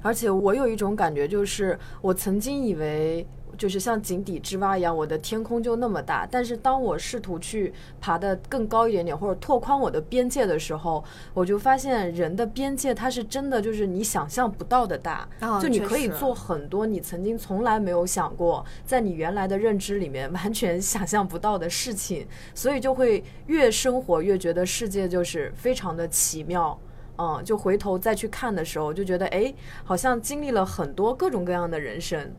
[0.02, 3.24] 而且我有一种感觉，就是我曾经以为
[3.56, 6.26] 就是像井底之蛙一样，我的天空就那么大。
[6.30, 11.02] 但是当我试图去爬得更高一点点，或者拓宽我的边界的时候，
[11.34, 15.28] 我就发现人的边界它是真的就是你想象不到的大。
[15.40, 26.78] 哦就你可以做很多你曾经从来没有想过，在你原来的认知里面 完全想象不到的事情，所以就会越生活越觉得世界就是非常的奇妙。
[27.18, 29.54] 嗯，就回头再去看的时候，就觉得哎，
[29.84, 32.30] 好像经历了很多各种各样的人生。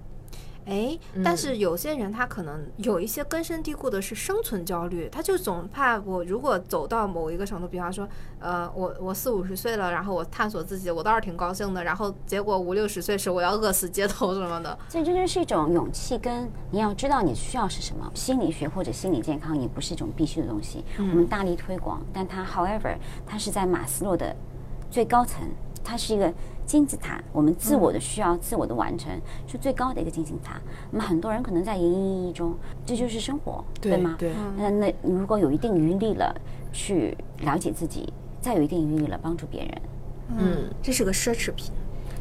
[0.67, 8.05] 哎，但是有些人他可能有一些根深蒂固的是生存焦虑，他就总怕我如果走到某一个程度，比方说，
[8.39, 14.77] 呃，我我四五十岁了，然后我探索自己，我倒是挺高兴的，然后结果五六十岁时我要饿死街头什么的。
[14.89, 18.11] 所以这就是一种勇气，跟你要知道你需要是什么。
[18.13, 24.35] 心理学或者心理健康也不是一种必须的东西，我们大力推广，但它，however，它是在马斯洛的
[24.91, 25.47] 最高层，
[25.81, 26.33] 它是一个。
[26.67, 29.09] 金字塔，我们自我的需要、自我的完成
[29.47, 30.61] 是最高的一个金字塔。
[30.91, 32.53] 那么很多人可能在营营役役中，
[32.85, 34.15] 这就是生活，对吗？
[34.19, 34.33] 对。
[34.57, 36.35] 那那如果有一定余力了，
[36.73, 38.11] 去了解自己，
[38.41, 39.81] 再有一定余力了，帮助别人，
[40.37, 41.71] 嗯，这是个奢侈品，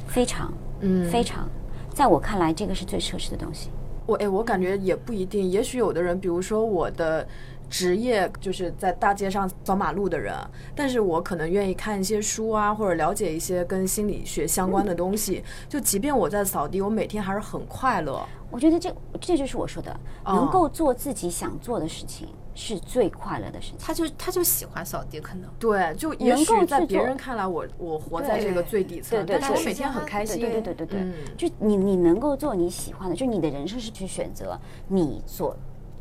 [0.07, 1.49] 非常，嗯，非常，
[1.93, 3.71] 在我看来，这个是最奢侈的东西。
[4.07, 7.27] 我哎，我感觉也不一定，也许有的人，比如说我的。
[7.69, 10.35] 职业就是在大街上扫马路的人，
[10.75, 15.43] 但是我可能愿意看一些书啊，或者了解一些跟心理学相关的东西。
[15.69, 18.25] 就即便我在扫地，我每天还是很快乐。
[18.51, 23.79] 我觉得这这就是我说的，能够做自己想做的事情是最快乐的事情。
[23.81, 30.41] 他就他就喜欢扫地，可能对，就也许在别人看来，我我活在这个最底层，但是我每天很开心。
[30.41, 31.07] 对对对对对，
[31.37, 34.57] 就你你能够做你喜欢的，就你的人生是去选择
[34.87, 35.57] 你所。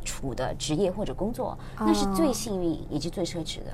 [0.06, 3.72] 处的职业或者工作，那是最幸运以及最奢侈的。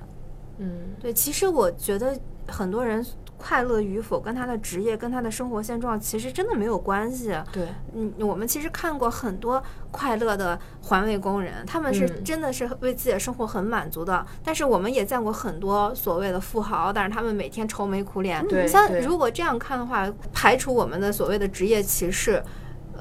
[0.57, 2.17] 嗯，对，其实我觉得
[2.47, 3.03] 很多人
[3.35, 7.35] 快乐与否跟他的职业、跟他的生活现状其实真的没有关系。
[7.51, 14.23] 对，嗯，我们其实看过很多快乐的环卫工人，他们是真的是为自己的生活很满足的。
[14.43, 18.47] 但是我们也见过很多所谓的富豪，但是他们每天愁眉苦脸。
[18.47, 22.43] 对，像如果这样看的话，排除我们的所谓的职业歧视。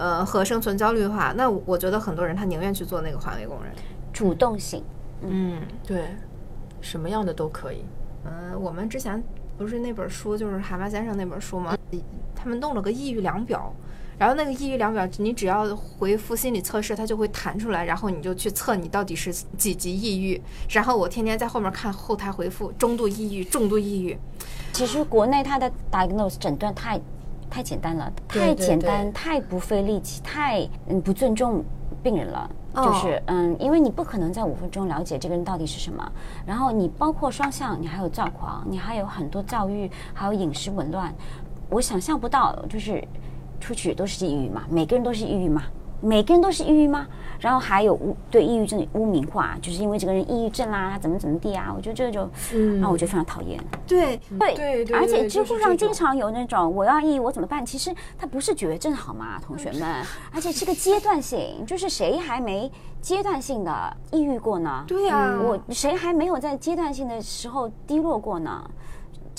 [0.00, 3.70] 呃，和生存焦虑的话，那我觉得很多人他宁愿去做那个环卫工人，
[4.14, 4.82] 主动性，
[5.20, 6.06] 嗯，对，
[6.80, 7.84] 什么样的都可以。
[8.24, 9.22] 嗯，我们之前
[9.58, 11.76] 不是那本书就是蛤蟆先生那本书吗？
[12.34, 13.70] 他们弄了个抑郁量表，
[14.16, 20.40] 然后那个抑郁量表，你只要回复心理测试，它就会弹出来，然后你就去测你到底是几级抑郁。
[20.70, 24.18] 然后我天天在后面看后台回复，中度抑郁、重度抑郁。
[24.72, 26.98] 其实国内它的 diagnose 诊断太。
[27.50, 31.64] 太简单了，太简单，太不费力气，太嗯不尊重
[32.02, 32.48] 病人了。
[32.72, 36.12] 就是嗯，因为你不可能在五分钟了解这个人到底是什么。
[36.46, 41.12] 然后你包括双向，你还有躁狂，你还有很多躁郁，还有饮食紊乱。
[41.68, 43.02] 我想象不到，就是
[43.58, 45.64] 出去都是抑郁嘛，每个人都是抑郁嘛。
[46.00, 47.06] 每个人都是抑郁吗？
[47.38, 51.72] 然后还有污对抑郁症的污名化，就是因为这个人抑郁症啦，怎么怎么地啊？
[51.74, 52.28] 我觉得这种，
[52.82, 53.58] 啊，我觉得非常讨厌。
[53.86, 57.64] 对对对，而且知乎上经常有那种我要抑郁我怎么办？
[57.64, 60.04] 其实它不是绝症好吗，同学们？
[60.34, 62.70] 而且是个阶段性，就是谁还没
[63.00, 64.84] 阶段性的抑郁过呢？
[64.86, 68.70] 对呀，我谁还没有在阶段性的时候低落过呢？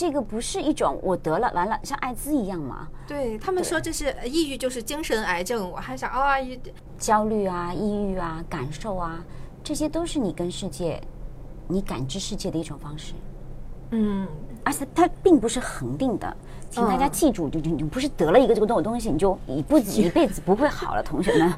[0.02, 2.88] 这个不是一种我得了完了像艾滋一样吗？
[3.06, 6.38] 对他们说这是抑郁就是精神癌症，我还想啊，
[6.98, 9.24] 焦虑啊、抑郁啊、感受啊，
[9.64, 11.00] 这些都是你跟世界、
[11.68, 13.14] 你感知世界的一种方式。
[13.92, 14.28] 嗯，
[14.64, 16.36] 而且它并不是恒定的，
[16.72, 21.54] 请大家记住，就就你不是得了一个这个东东西，你就一不一辈子不会好了，同学们。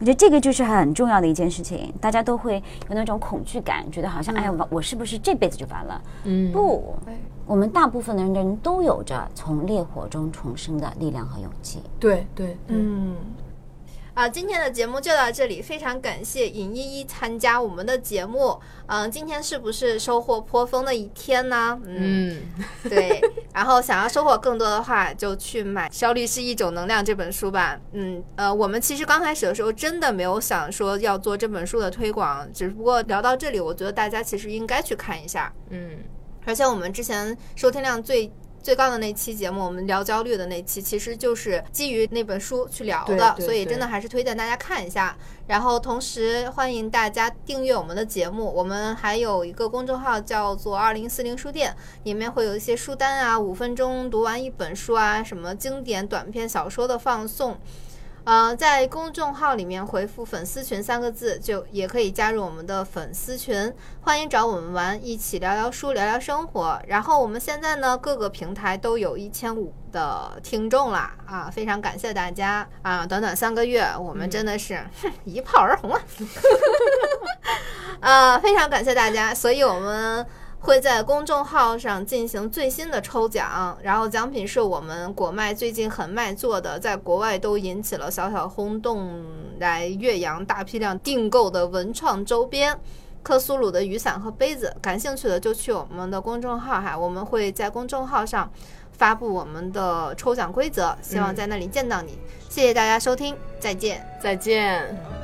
[0.00, 2.56] 我觉得这个就是很重要的一件事情，大家都会
[2.88, 6.02] 有那种恐惧感，觉得好像哎呀，我我是不是这辈子就完了？
[6.24, 6.94] 嗯，不，
[7.46, 11.80] 我们大部分的人都有着从烈火中重生的力量和勇气。
[12.00, 13.14] 对对，嗯。
[14.14, 18.60] 啊，今天的节目就到这里，非常感谢尹依依参加我们的节目。
[18.86, 21.80] 嗯，今天是不是收获颇丰的一天呢？
[21.86, 22.42] 嗯，
[22.90, 23.22] 对。
[23.54, 27.80] 然后想要收获更多的话，就去买《效率是一种能量》这本书吧。
[27.92, 35.50] 嗯，呃，我们其实刚开始的时候真的没有想说要做这本书的推广，只不过聊到这里，我觉得大家其实应该去看一下。
[35.70, 35.98] 嗯，
[36.44, 38.30] 而且我们之前收听量最。
[38.62, 45.16] 最高的那期节目，我们聊焦虑的那期，其实就是基于那本书去聊的，所以真的还是推荐大家看一下。
[45.48, 57.58] 然后同时欢迎大家订阅我们的节目，我们还有一个公众号叫做二零四零书店，里面会有一些书单啊，五分钟读完一本书啊，什么经典短篇小说的放送。
[58.24, 66.80] 呃，在公众号里面回复“粉丝群”三个字，就也可以加入我们的粉丝群，欢迎找我们玩，一起聊聊书，聊聊生活。
[66.86, 73.04] 然后我们现在呢，各个平台都有一千五的听众啦，啊，非常感谢大家啊！
[73.04, 74.80] 短短三个月，我们真的是
[75.24, 76.00] 一炮而红啊！
[77.98, 80.24] 啊， 非常感谢大家，所以我们。
[80.62, 89.26] 会在公众号上进行最新的抽奖，然后奖品是我们果麦最近很卖座的，在国外都引起了小小轰动，
[89.58, 92.78] 来岳阳大批量订购的文创周边。
[93.24, 98.50] 克苏鲁的雨伞和杯子，感兴趣的就去我们的公众号哈，我们会在公众号上
[98.92, 102.18] 发布我们的抽奖规则，希望在那里见到你。
[102.48, 104.04] 谢谢大家收听，再见。
[104.20, 105.21] 再见。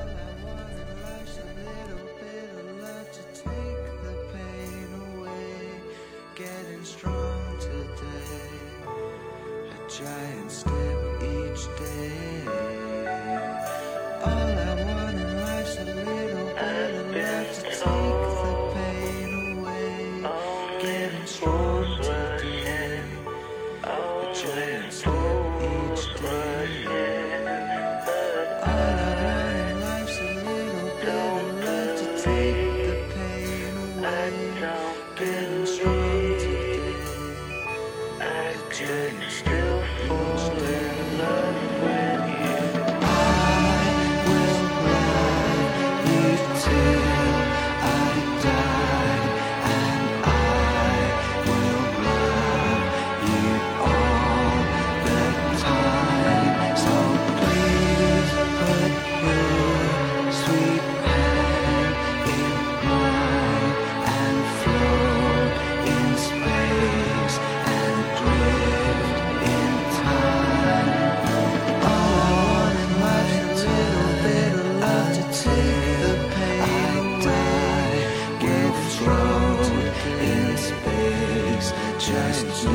[82.09, 82.71] just you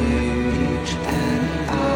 [1.08, 1.93] and I.